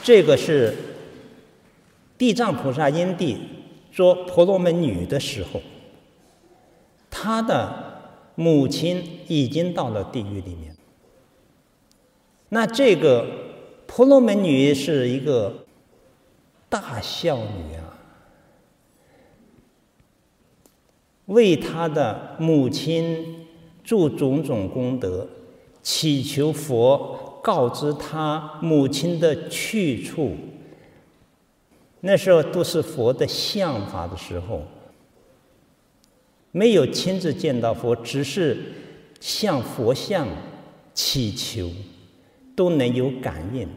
[0.02, 0.74] 这个是
[2.16, 3.36] 地藏菩萨因地
[3.92, 5.60] 做婆罗门女的时候，
[7.10, 8.00] 她的
[8.34, 10.77] 母亲已经到了地狱里面。
[12.50, 13.26] 那这个
[13.86, 15.66] 婆罗门女是一个
[16.68, 17.98] 大孝女啊，
[21.26, 23.46] 为她的母亲
[23.84, 25.28] 做种种功德，
[25.82, 30.36] 祈求佛告知她母亲的去处。
[32.00, 34.62] 那时候都是佛的像法的时候，
[36.52, 38.56] 没有亲自见到佛，只是
[39.20, 40.26] 向佛像
[40.94, 41.70] 祈求。
[42.58, 43.68] 都能有感应，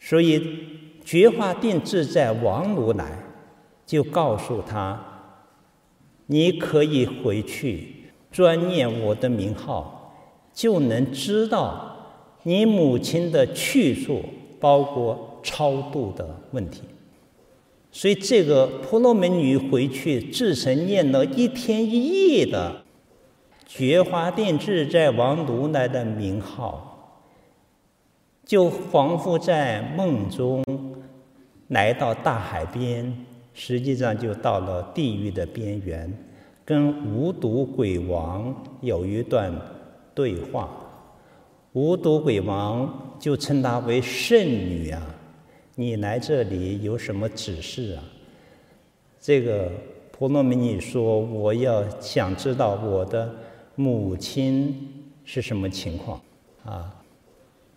[0.00, 0.42] 所以
[1.04, 3.18] 觉华定自在王如来
[3.84, 4.98] 就告诉他
[6.24, 10.14] ：“你可以回去专念我的名号，
[10.54, 11.96] 就能知道
[12.44, 14.24] 你母亲的去处，
[14.58, 16.84] 包括超度的问题。”
[17.92, 22.82] 所以这个婆罗门女回去至诚念了一天一夜的
[23.66, 26.97] 觉华定自在王如来的名号。
[28.48, 30.64] 就仿佛在梦中
[31.68, 33.14] 来到大海边，
[33.52, 36.10] 实际上就到了地狱的边缘，
[36.64, 39.52] 跟无毒鬼王有一段
[40.14, 40.66] 对话。
[41.74, 42.90] 无毒鬼王
[43.20, 45.02] 就称她为圣女啊，
[45.74, 48.02] 你来这里有什么指示啊？
[49.20, 49.70] 这个
[50.10, 53.30] 婆罗门女说：“我要想知道我的
[53.74, 56.18] 母亲是什么情况
[56.64, 56.94] 啊。”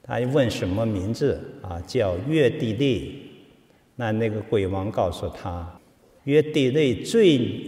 [0.03, 1.81] 他一问什么名字啊？
[1.87, 3.21] 叫约地利。
[3.95, 5.79] 那那个鬼王告诉他，
[6.23, 7.61] 约地利罪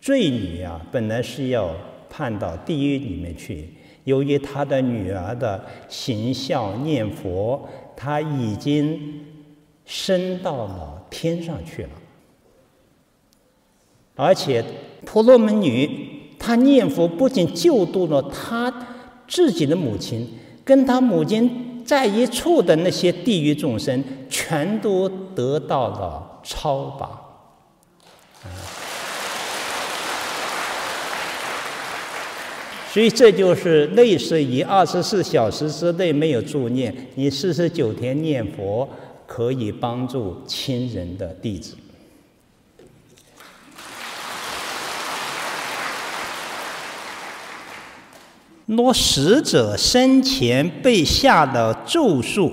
[0.00, 1.74] 罪女啊，本来是要
[2.08, 3.68] 判到地狱里面去。
[4.04, 9.24] 由于他的女儿的行孝念佛，他已经
[9.84, 11.90] 升到了天上去了。
[14.14, 14.64] 而且
[15.04, 15.90] 婆罗门女
[16.38, 18.72] 她念佛，不仅救度了她
[19.28, 20.26] 自己的母亲，
[20.64, 27.22] 跟她母亲在一处的那些地狱众生，全都得到了超拔。
[32.92, 38.88] 所以这就是类似于二十四小时之内没有助念，你四十九天念佛
[39.26, 41.76] 可以帮助亲人的弟子。
[48.66, 52.52] 若死者生前被下了咒术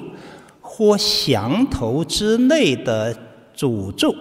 [0.61, 3.16] 或降头之类的
[3.55, 4.16] 诅咒，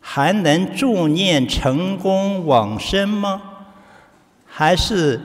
[0.00, 3.42] 还能助念成功往生吗？
[4.44, 5.20] 还是？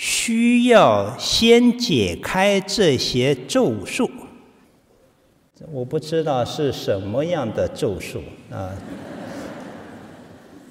[0.00, 4.08] 需要先解开这些咒术，
[5.72, 8.70] 我不知道是什么样的咒术啊，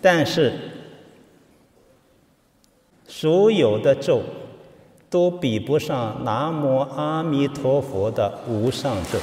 [0.02, 0.54] 但是
[3.06, 4.24] 所有的咒
[5.10, 9.18] 都比不上南无阿弥陀佛的无上咒，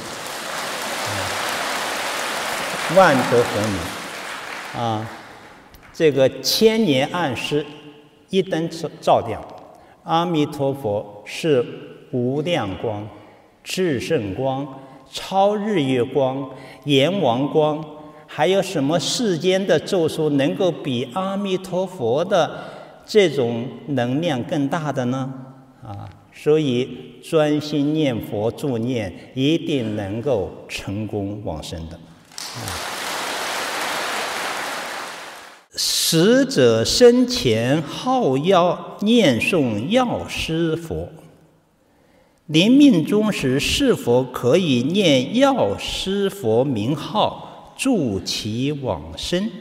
[2.95, 3.79] 万德洪名
[4.83, 5.07] 啊，
[5.93, 7.65] 这个千年暗室
[8.29, 8.69] 一灯
[8.99, 9.41] 照亮。
[10.03, 11.63] 阿弥陀佛是
[12.11, 13.07] 无量光、
[13.63, 14.67] 至圣光、
[15.11, 16.49] 超日月光、
[16.83, 17.83] 阎王光，
[18.27, 22.51] 还有什么世间的咒术能够比阿弥陀佛的
[23.05, 25.31] 这种能量更大的呢？
[25.85, 31.99] 啊，所以专心念佛助念，一定能够成功往生的。
[35.71, 41.09] 死者生前号要念诵药师佛，
[42.47, 49.51] 临命终时是否可以念药师佛名号助其往生？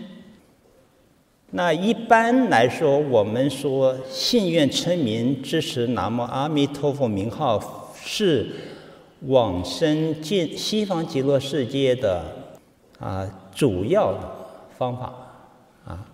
[1.57, 8.51] 那一般来说，我们说信愿称名支持南无阿弥陀佛名号是
[9.27, 12.25] 往生进西方极乐世界的
[12.99, 13.25] 啊
[13.55, 14.19] 主要的
[14.77, 15.13] 方法
[15.87, 16.05] 啊。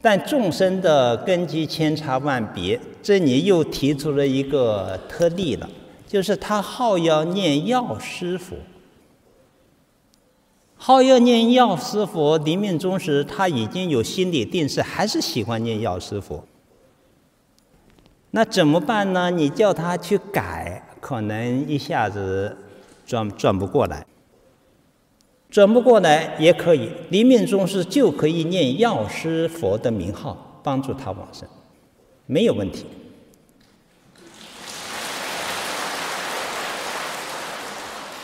[0.00, 5.68] 但众生的根基千差万别，这里又提出了一个特例了，
[6.06, 8.54] 就是他号要念药师佛，
[10.84, 16.42] 号要念药师佛，临命终时他已经有心理定势，还是喜欢念药师佛。
[18.32, 19.30] 那怎么办呢？
[19.30, 22.56] 你叫他去改，可能一下子
[23.06, 24.04] 转转不过来。
[25.48, 31.48] 转不过来也可以，临命终时就可以念药师佛的名号，帮助他往生，
[32.26, 32.86] 没有问题。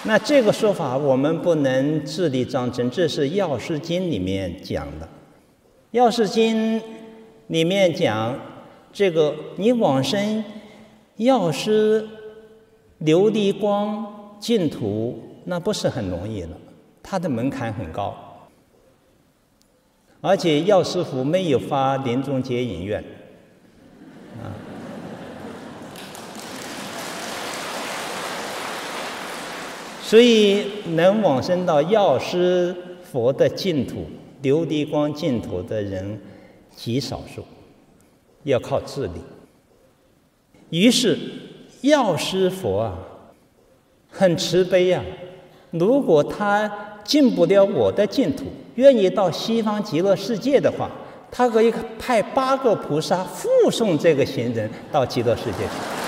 [0.04, 5.06] 那这个说法我们不能自立章程，这是《药师经》里面讲的，
[5.90, 6.80] 《药师经》
[7.48, 8.38] 里面讲
[8.92, 10.44] 这个你往生，
[11.16, 12.08] 药师
[13.00, 16.56] 琉璃光净土，那不是很容易了。
[17.02, 18.14] 它的门槛很高，
[20.20, 23.02] 而且药师佛没有发临终结引愿，
[30.08, 30.64] 所以
[30.94, 32.74] 能往生到药师
[33.12, 34.06] 佛的净土、
[34.42, 36.18] 琉璃光净土的人
[36.74, 37.44] 极少数，
[38.44, 39.20] 要靠自力。
[40.70, 41.18] 于是
[41.82, 42.98] 药师佛啊，
[44.10, 45.12] 很慈悲呀、啊，
[45.72, 50.90] 如果他进不了我的净土，愿意到西方极乐世界的话，
[51.30, 56.07] 他可以派八个菩萨护送这个行人到极乐世界去。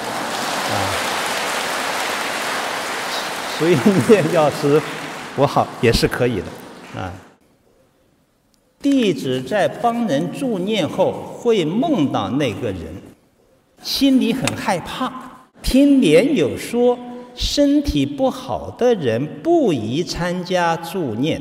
[3.60, 3.76] 所以
[4.08, 4.80] 念药师
[5.36, 6.98] 佛号也是可以的。
[6.98, 7.12] 啊，
[8.80, 12.86] 弟子在帮人助念后，会梦到那个人，
[13.82, 15.12] 心里很害怕，
[15.62, 16.98] 听莲友说。
[17.32, 21.40] 身体不好的人不宜参加助念，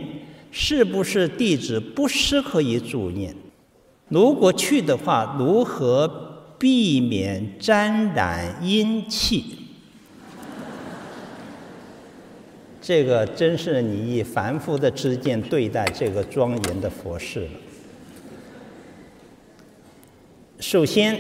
[0.52, 3.36] 是不是弟子不适合于助念？
[4.08, 6.08] 如果去的话，如何
[6.60, 9.44] 避免沾染阴气？
[12.90, 17.52] 这个真是你以凡夫的知见对待这个庄严的佛事了。
[20.60, 21.16] 首先，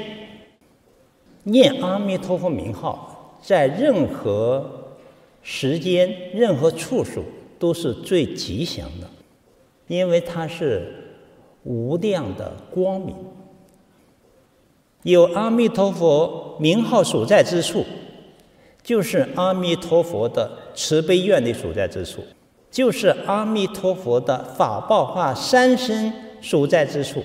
[1.44, 3.38] 念阿弥陀佛名号。
[3.40, 4.98] 在任何
[5.44, 7.24] 时间、任何处所
[7.60, 9.08] 都是最吉祥的，
[9.86, 10.91] 因为它是
[11.66, 13.16] 无量的光明。
[15.04, 17.86] 有阿弥陀佛名号所在之处，
[18.82, 22.24] 就是阿弥陀佛的慈悲愿力所在之处，
[22.72, 27.22] 就是阿弥陀佛的法报化三身所在之处。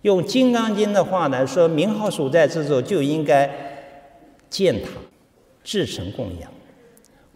[0.00, 3.94] 用《金刚经》的话来说，名号所在之处就应该
[4.48, 4.88] 建塔、
[5.62, 6.50] 至诚供养，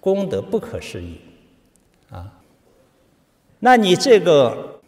[0.00, 1.18] 功德不可思议
[2.08, 2.40] 啊！
[3.58, 4.80] 那你这个，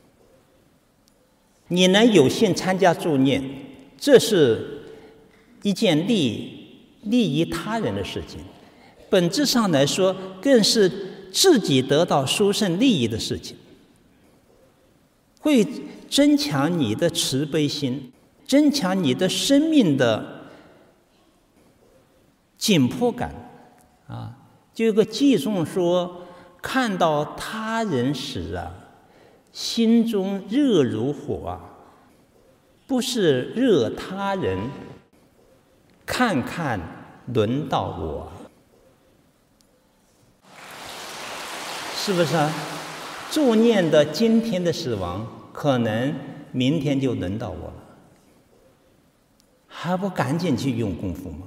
[1.69, 3.45] 你能有幸参加助念？
[3.99, 4.81] 这是
[5.63, 8.41] 一件利利益他人的事情，
[9.13, 10.91] 本质上来说，更是
[11.31, 13.55] 自己得到殊胜利益的事情，
[15.39, 15.63] 会
[16.09, 18.11] 增强你的慈悲心，
[18.47, 20.47] 增强你的生命的
[22.57, 23.35] 紧迫感，
[24.09, 24.35] 啊，
[24.73, 26.23] 就有个偈颂说
[26.63, 28.73] ：“看到他人时啊，
[29.53, 31.69] 心中热如火啊。”
[32.89, 34.71] 不是热他人，
[36.07, 36.81] 看看
[37.35, 38.33] 轮到我，
[42.05, 42.53] 是不是啊？
[43.31, 46.13] 助念的今天的死亡，可能
[46.51, 47.75] 明天就轮到我了，
[49.69, 51.47] 还不赶紧去用功夫吗？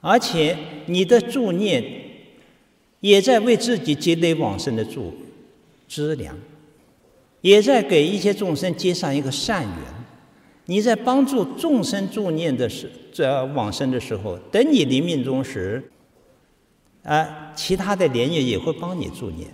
[0.00, 1.82] 而且你的助念，
[3.00, 5.12] 也在为自己积累往生的助
[5.88, 6.38] 资粮，
[7.40, 9.78] 也在给一些众生结上一个善缘。
[10.66, 15.82] 你在帮助众生助念的时，在往生的时候，等你临命终时，
[17.06, 19.48] 啊，其他的莲友也会帮你助念。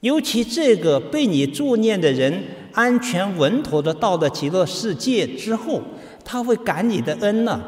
[0.00, 2.42] 尤其这个被你助念的人
[2.72, 5.82] 安全稳妥的到了极乐世界之后，
[6.24, 7.60] 他会感你的恩呢。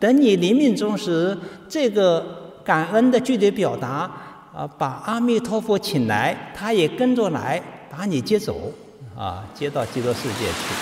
[0.00, 1.36] 等你临命终时，
[1.68, 4.10] 这个感恩的具体表达，
[4.54, 8.72] 啊，把阿弥陀佛请来，他也跟着来把你接走，
[9.16, 10.74] 啊，接到极乐世界去。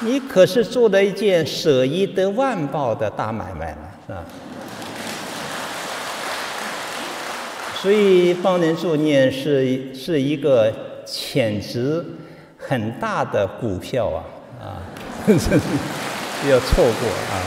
[0.00, 4.24] 你可是做了一件舍一得万报的大买卖了，啊？
[7.80, 10.70] 所以帮人助念是是一个
[11.06, 12.04] 潜质
[12.58, 14.24] 很大的股票啊
[14.60, 14.82] 啊，
[15.24, 15.32] 不
[16.50, 17.40] 要错过啊！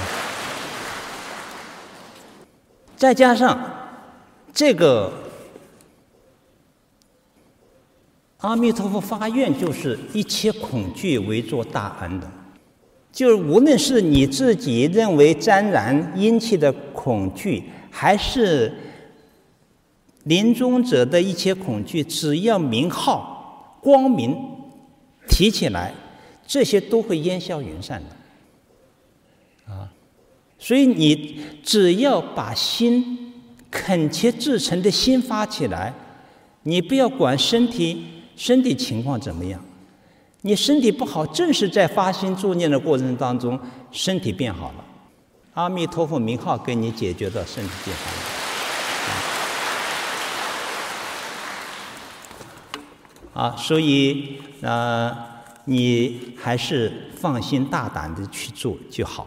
[2.97, 3.59] 再加上
[4.51, 5.13] 这个
[8.37, 12.27] 阿弥陀佛发愿，就是一切恐惧为作大安的。
[13.13, 18.73] 就是无论是你自己认为沾染阴气的恐惧，还是
[20.23, 24.35] 临终者的一切恐惧，只要名号光明
[25.29, 25.93] 提起来，
[26.47, 29.71] 这些都会烟消云散的。
[29.71, 29.93] 啊，
[30.57, 33.31] 所以你只要把心
[33.69, 35.93] 恳切至诚的心发起来，
[36.63, 38.03] 你不要管身体
[38.35, 39.63] 身体情况怎么样。
[40.45, 43.57] 你身体不好，正是在发心助念的过程当中，
[43.91, 44.83] 身体变好了。
[45.53, 48.03] 阿弥陀佛名号给你解决的身体变好
[53.35, 53.47] 了。
[53.47, 55.17] 啊，所以啊、呃，
[55.63, 59.25] 你还是放心大胆的去做就好。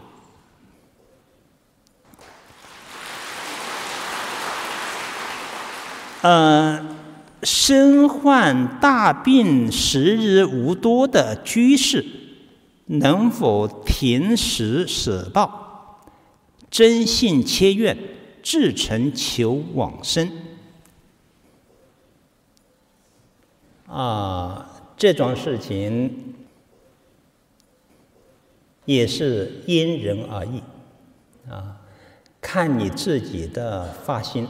[6.21, 6.96] 嗯、
[7.43, 12.03] 身患大病时日无多的居士，
[12.85, 16.09] 能否停食舍报，
[16.71, 17.97] 真信切愿，
[18.41, 20.31] 至诚求往生？
[23.85, 26.35] 啊，这种事情
[28.85, 30.61] 也是因人而异
[31.49, 31.77] 啊，
[32.41, 34.47] 看你自己的发心。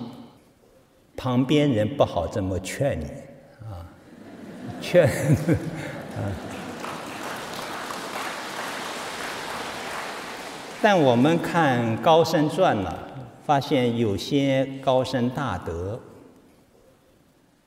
[1.18, 3.06] 旁边人不好这么劝你，
[3.65, 3.84] 啊，
[4.80, 6.22] 劝，啊。
[10.80, 13.10] 但我们看高僧传了，
[13.44, 15.99] 发现有些高僧大德，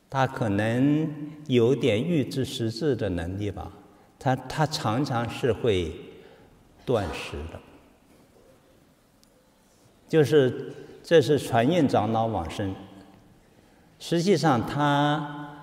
[0.08, 1.10] 他可能
[1.48, 3.72] 有点预知时至的能力吧，
[4.16, 5.92] 他他常常是会
[6.86, 7.58] 断食的，
[10.08, 10.72] 就是
[11.02, 12.72] 这是传印长老往生。
[14.00, 15.56] 实际上，他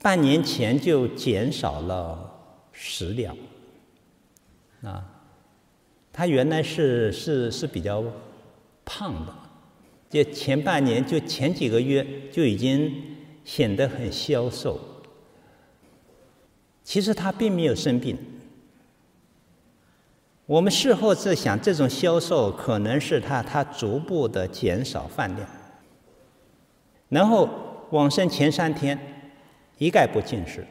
[0.00, 2.32] 半年前就减少了
[2.72, 3.36] 食量。
[4.82, 5.04] 啊，
[6.12, 8.02] 他原来是是是比较
[8.84, 9.34] 胖的，
[10.08, 13.02] 就前半年就前几个月就已经
[13.44, 14.78] 显得很消瘦。
[16.84, 18.16] 其实他并没有生病，
[20.46, 25.48] 我们事后在想，这种消瘦可能是他他逐步的减少饭量，
[27.14, 27.48] 然后
[27.90, 28.98] 往生前三天
[29.78, 30.66] 一概不进食，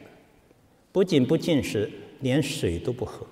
[0.92, 1.90] 不仅不进食，
[2.20, 3.26] 连水都不喝。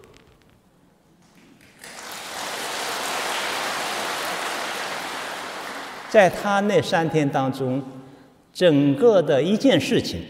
[6.09, 7.82] 在他那三天当中，
[8.51, 10.22] 整个的一件事情，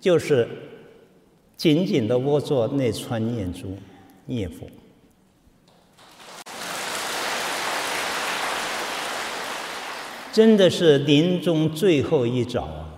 [0.00, 0.48] 就是
[1.56, 3.78] 紧紧的握住那串念珠
[4.26, 4.66] 念佛，
[10.32, 12.88] 真的是临终最后一招啊，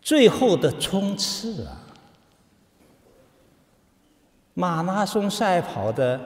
[0.00, 1.82] 最后的冲刺啊！
[4.54, 6.20] 马拉松赛跑的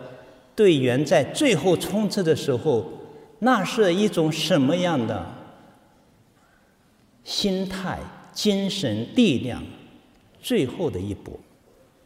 [0.54, 2.86] 队员在最后冲刺的时候。
[3.44, 5.26] 那是一种什么样的
[7.24, 7.98] 心态、
[8.32, 9.60] 精神力量？
[10.40, 11.34] 最后的一搏，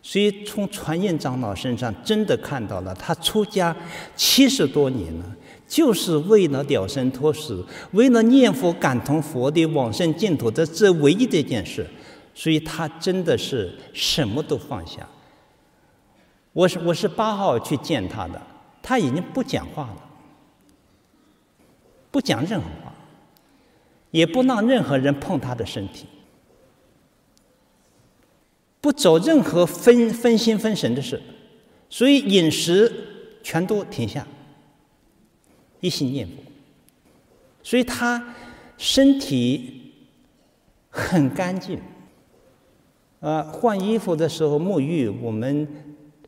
[0.01, 3.77] 所以从传印长老身上真的看到了，他出家
[4.17, 5.37] 七十多年了，
[5.67, 11.87] 就是为了了生脱死，为了念佛感通佛的往生净土的这唯一的一件事，
[12.35, 15.09] 所以他真的是什么都放下。
[16.53, 18.41] 我是我是八号去见他的，
[18.83, 20.03] 他已经不讲话了。
[22.11, 22.95] 不讲任何话，
[24.11, 26.07] 也不让任何人碰他的身体，
[28.81, 31.21] 不走任何分分心分神的事，
[31.91, 32.91] 所以饮食
[33.43, 34.27] 全都停下，
[35.81, 36.35] 一心念佛。
[37.63, 38.35] 所以他
[38.79, 39.93] 身体
[40.91, 41.79] 很干净。
[43.21, 45.67] 呃，换衣服的时候沐浴，我们。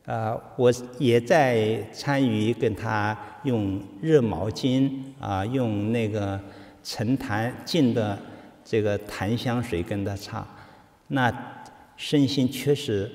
[0.08, 6.40] 啊、呃，我也在参与跟他用热毛巾啊，用那个
[6.82, 8.18] 陈檀浸的
[8.64, 10.48] 这个檀香水跟他擦，
[11.08, 11.30] 那
[11.98, 13.10] 身心确实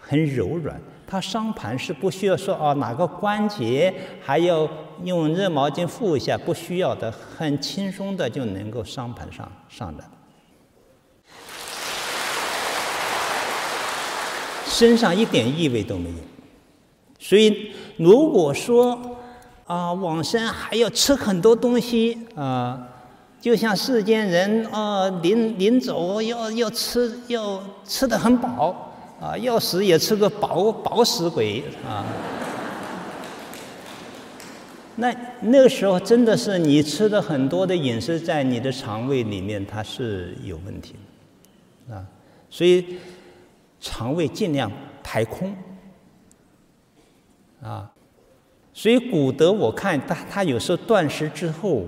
[0.00, 0.80] 很柔软。
[1.14, 4.68] 他伤盘是不需要说哦哪个关节还要
[5.04, 10.02] 用热毛巾敷一下，不需要的，很轻松的就能够伤盘上上的。
[14.66, 16.16] 身上一点异味都没有，
[17.20, 18.98] 所以如果说
[19.66, 22.88] 啊往生还要吃很多东西啊，
[23.40, 28.90] 就像世间人啊临临走要要吃要吃得很饱
[29.24, 32.04] 啊，要死也吃个饱饱死鬼啊。
[34.96, 40.94] 那那个时候真的是你吃的很多的饮食在你的肠胃里面它是有问题
[41.88, 42.04] 的啊，
[42.50, 42.98] 所以。
[43.80, 44.72] 肠胃尽量
[45.02, 45.54] 排空，
[47.60, 47.92] 啊，
[48.72, 51.84] 所以古德我看他他有时候断食之后，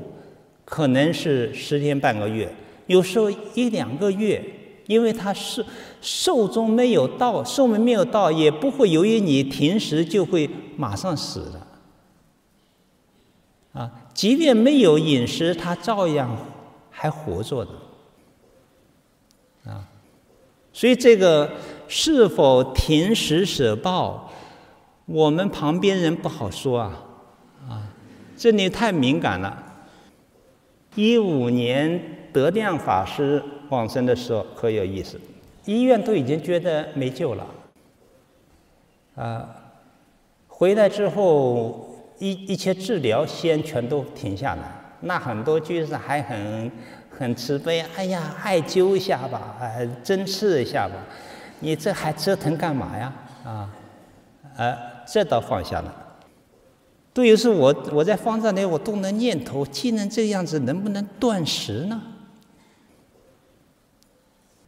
[0.66, 2.52] 可能是十天半个月，
[2.86, 4.44] 有时候一两个月，
[4.88, 5.64] 因为他是
[6.07, 11.66] 寿终没有到，寿命没有到，也不会由于你停食就会马上死的，
[13.81, 16.31] 啊，即便没有饮食，他照样
[16.91, 17.73] 还活着的，
[19.73, 19.85] 啊，
[20.73, 21.51] 所以这个。
[21.89, 24.28] 是否停食舍报？
[25.05, 27.05] 我们旁边人不好说啊，
[27.69, 27.87] 啊，
[28.37, 29.57] 这里太敏感了。
[30.97, 35.16] 一五年德亮法师往生的时候可有意思，
[35.66, 37.47] 医院都已经觉得没救了，
[39.16, 39.48] 啊，
[40.48, 44.62] 回来之后一一切治疗先全都停下来，
[45.01, 46.72] 那很多居士还很
[47.10, 50.94] 很慈悲，哎呀，艾灸一下吧，哎，针刺一下吧。
[51.60, 53.12] 你这还折腾干嘛呀？
[53.44, 53.70] 啊，
[54.56, 54.76] 呃，
[55.06, 55.93] 这倒放下了。
[57.12, 62.01] 对于是我，我在方丈里，我动了念头，既然这样子，能不能断食呢？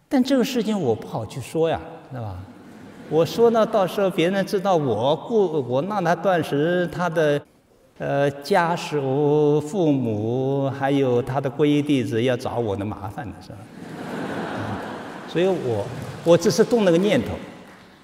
[0.09, 1.81] 但这个事情我不好去说呀，
[2.11, 2.37] 对吧？
[3.11, 7.41] 我说呢，到时候别人知道我故我让他断食，他的
[7.99, 13.59] 呃家属、父母还有他的皈依弟子要找我的麻烦的是吧？
[15.29, 15.85] 所以我。
[16.25, 17.29] 我只是动了个念头，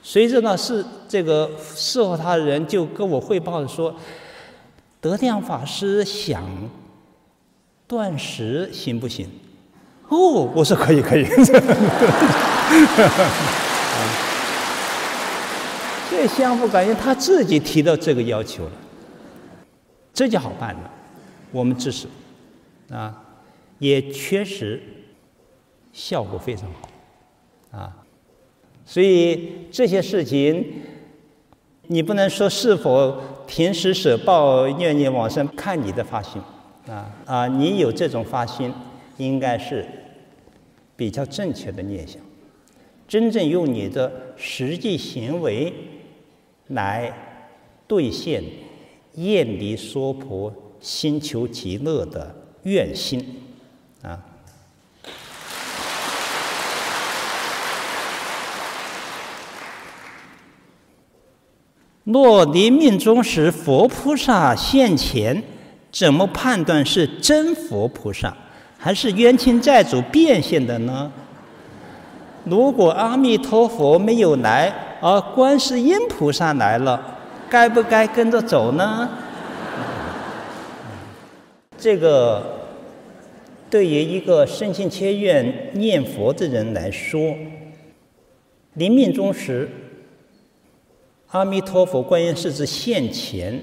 [0.02, 3.94] 随着呢是这个伺候他的人就跟我汇报说，
[4.98, 6.42] 德亮法师想
[7.86, 9.28] 断食行不行？
[10.08, 11.24] 哦，我说可以可以。
[16.10, 18.72] 这相互感应，他自己提到这个要求了，
[20.12, 20.90] 这就好办了。
[21.50, 22.06] 我们支持，
[22.90, 23.14] 啊，
[23.78, 24.82] 也确实
[25.92, 27.92] 效果非常好，啊。
[28.86, 30.82] 所以这些事情，
[31.88, 33.16] 你不能说是否
[33.46, 36.40] 平时舍报、愿念往生，看你的发心
[36.88, 37.48] 啊啊！
[37.48, 38.72] 你有这种发心，
[39.16, 39.86] 应该是
[40.96, 42.20] 比较正确的念想。
[43.06, 45.72] 真正用你的实际行为
[46.68, 47.12] 来
[47.86, 48.42] 兑现
[49.14, 53.42] 厌离娑婆、心求极乐的愿心
[54.02, 54.20] 啊。
[62.04, 65.42] 若临命终时，佛菩萨现前，
[65.90, 68.36] 怎么判断是真佛菩萨，
[68.84, 71.10] 还是冤亲债主变现的呢？
[72.44, 74.70] 如果阿弥陀佛没有来，
[75.00, 77.16] 而观世音菩萨来了，
[77.48, 79.08] 该不该跟着走呢？
[81.78, 82.68] 这个
[83.70, 87.34] 对于一个深心切愿念佛的人来说，
[88.74, 89.66] 临命终时。
[91.28, 93.58] 阿弥陀佛，观音势至现前，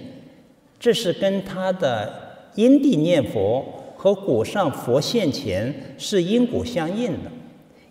[0.79, 2.11] 这是跟他的
[2.55, 3.63] 因地念佛
[4.01, 7.31] 和果上佛现前是因果相应的，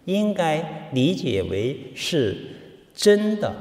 [0.06, 2.36] 应该理解为是
[2.92, 3.54] 真的，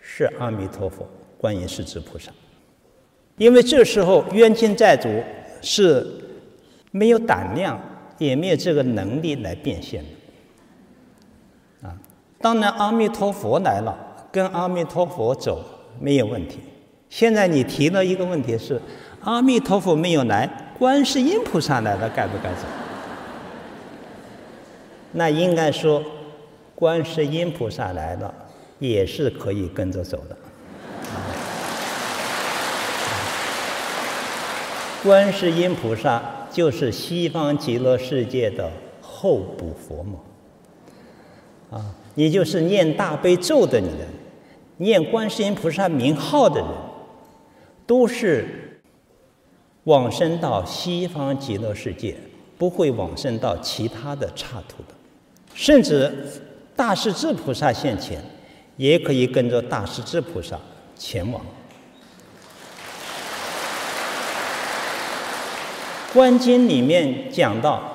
[0.00, 2.32] 是阿弥陀佛，观音势至菩萨。
[3.36, 5.08] 因为这时候冤亲债主
[5.62, 6.04] 是
[6.90, 7.80] 没有胆量，
[8.18, 11.88] 也没有这个能力来变现的。
[11.88, 11.96] 啊，
[12.40, 13.96] 当然阿弥陀佛来了。
[14.32, 15.64] 跟阿弥陀佛走
[16.00, 16.58] 没有问题。
[17.08, 18.82] 现在你提了一个问题是，
[19.20, 22.60] 阿弥陀佛没有来，观世音菩萨来了，该不该走？
[25.12, 26.04] 那应该说，
[26.74, 28.32] 观世音菩萨来了，
[28.78, 30.36] 也是可以跟着走的。
[35.02, 36.22] 观世音菩萨
[36.52, 40.20] 就是西方极乐世界的候补佛母。
[41.70, 43.90] 啊，你就是念大悲咒的人，
[44.76, 46.68] 念观世音菩萨名号的人，
[47.86, 48.67] 都是
[49.88, 52.14] 往生到西方极乐世界，
[52.58, 54.94] 不会往生到其他的刹土的。
[55.54, 56.12] 甚至
[56.76, 58.22] 大势至菩萨现前，
[58.76, 60.58] 也可以跟着大势至菩萨
[60.94, 61.40] 前往。
[66.12, 67.94] 观经里面讲到。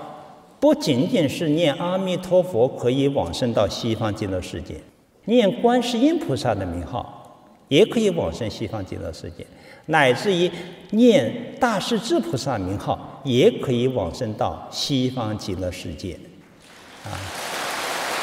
[0.60, 4.76] 不仅仅是念阿弥陀佛可以往生到西方极乐世界，
[5.26, 7.38] 念观世音菩萨的名号
[7.68, 9.46] 也可以往生西方极乐世界，
[9.88, 10.50] 乃至于
[10.92, 16.18] 念大势至菩萨名号也可以往生到西方极乐世界，
[17.06, 17.12] 啊，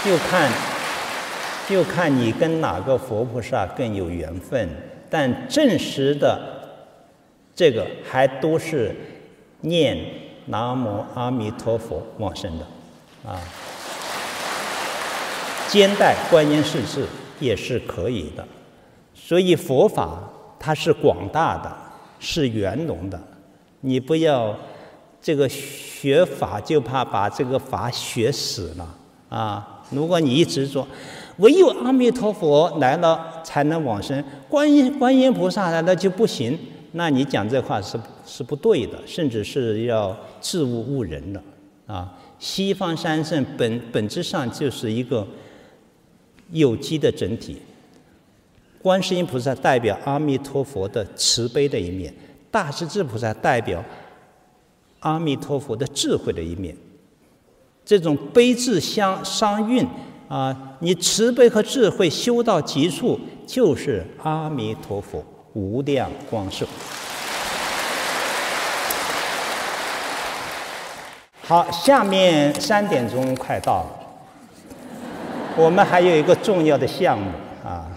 [0.04, 0.50] 就看
[1.68, 4.68] 就看你跟哪个佛菩萨更有缘分，
[5.08, 6.40] 但真实的
[7.54, 8.96] 这个还都是
[9.60, 9.96] 念。
[10.46, 12.66] 南无阿弥陀佛，往生的，
[13.24, 13.38] 啊，
[15.68, 17.06] 兼带观音势至
[17.38, 18.44] 也是可以的。
[19.14, 20.18] 所以佛法
[20.60, 21.76] 它是广大的，
[22.20, 23.18] 是圆融的。
[23.80, 24.54] 你不要
[25.22, 28.96] 这个学法就怕把这个法学死了
[29.30, 29.82] 啊！
[29.90, 30.86] 如果你一直说
[31.38, 36.58] 唯有阿弥陀佛来了才能往生，观音观音菩萨来了就不行。
[36.92, 41.42] 那你讲这话是是不对的，甚至是要自误误人的
[41.86, 42.12] 啊！
[42.38, 45.26] 西方三圣本本质上就是一个
[46.50, 47.56] 有机的整体。
[48.82, 52.12] 观世音菩萨代表阿弥陀佛的慈悲的一面，
[52.50, 53.84] 大势至菩萨代表
[55.00, 56.76] 阿弥陀佛的智慧的一面。
[57.84, 59.86] 这种悲智相相运
[60.28, 65.24] 啊，你慈悲和智慧修到极处，就是阿弥陀佛。
[65.52, 66.64] 无量光寿。
[71.42, 73.90] 好，下面三点钟快到了，
[75.56, 77.32] 我们还有一个重要的项目
[77.64, 77.90] 啊，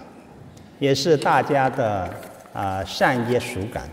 [0.84, 2.12] 也是大家的
[2.52, 3.88] 啊善业属感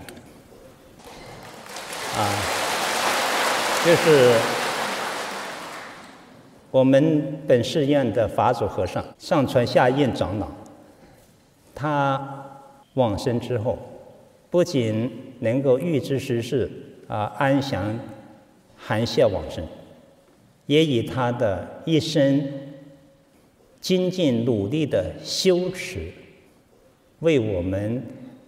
[2.17, 2.19] 啊，
[3.85, 4.35] 就是
[6.69, 10.47] 我们本寺院的法主和尚上传下印长老，
[11.73, 12.47] 他。
[12.95, 13.79] 往生之后，
[14.49, 15.09] 不仅
[15.39, 16.69] 能够预知时事
[17.07, 17.97] 啊安详
[18.75, 19.65] 含笑往生，
[20.65, 22.45] 也以他的一生
[23.79, 26.11] 精进努力的修持，
[27.21, 28.05] 为我们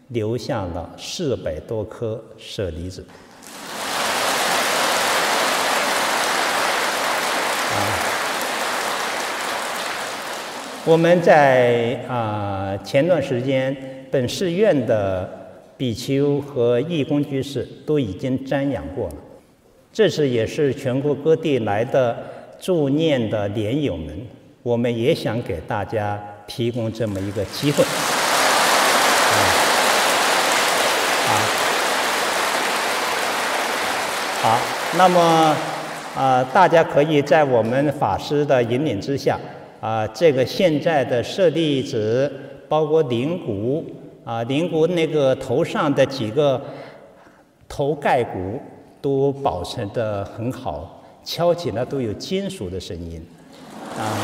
[0.09, 3.03] 留下了四百多颗舍利子。
[10.85, 13.75] 我们在啊前段时间。
[14.13, 15.27] 本寺院的
[15.75, 19.15] 比丘和义工居士都已经瞻仰过了，
[19.91, 22.15] 这次也是全国各地来的
[22.59, 24.15] 助念的莲友们，
[24.61, 27.83] 我们也想给大家提供这么一个机会。
[34.43, 34.59] 好，
[34.97, 35.55] 那么
[36.17, 39.39] 啊，大家可以在我们法师的引领之下，
[39.79, 42.29] 啊，这个现在的舍利子
[42.67, 43.85] 包括灵骨。
[44.25, 46.61] 啊，灵骨那个头上的几个
[47.67, 48.57] 头盖骨
[49.01, 53.21] 都保存得很好，敲起来都有金属的声音，
[53.97, 54.15] 啊，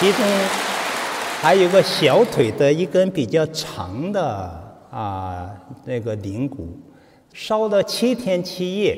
[0.00, 0.24] 其中
[1.42, 4.50] 还有个小腿的一根比较长的
[4.90, 5.50] 啊
[5.84, 6.66] 那个灵骨，
[7.34, 8.96] 烧了七天七夜，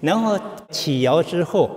[0.00, 0.38] 然后
[0.70, 1.68] 起窑之后，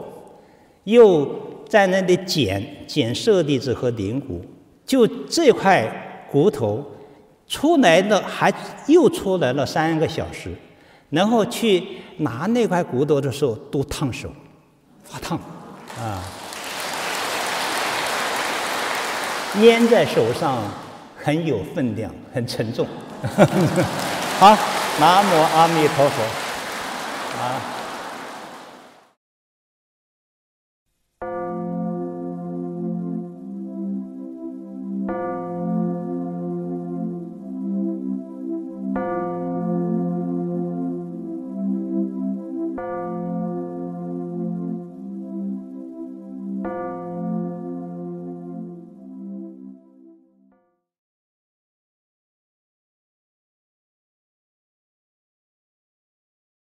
[0.85, 1.27] 又
[1.67, 4.45] 在那里捡捡舍利子和灵骨，
[4.85, 6.85] 就这块骨头
[7.47, 8.53] 出来了，还
[8.87, 10.53] 又出来了三个小时。
[11.09, 11.81] 然后去
[12.17, 14.29] 拿那块骨头的时候都烫手，
[15.03, 15.39] 发烫，
[15.97, 16.21] 啊，
[19.55, 20.61] 捏在手上
[21.15, 22.85] 很有分量，很沉重。
[24.37, 24.55] 好，
[24.99, 26.23] 南无阿弥陀佛，
[27.39, 27.76] 啊。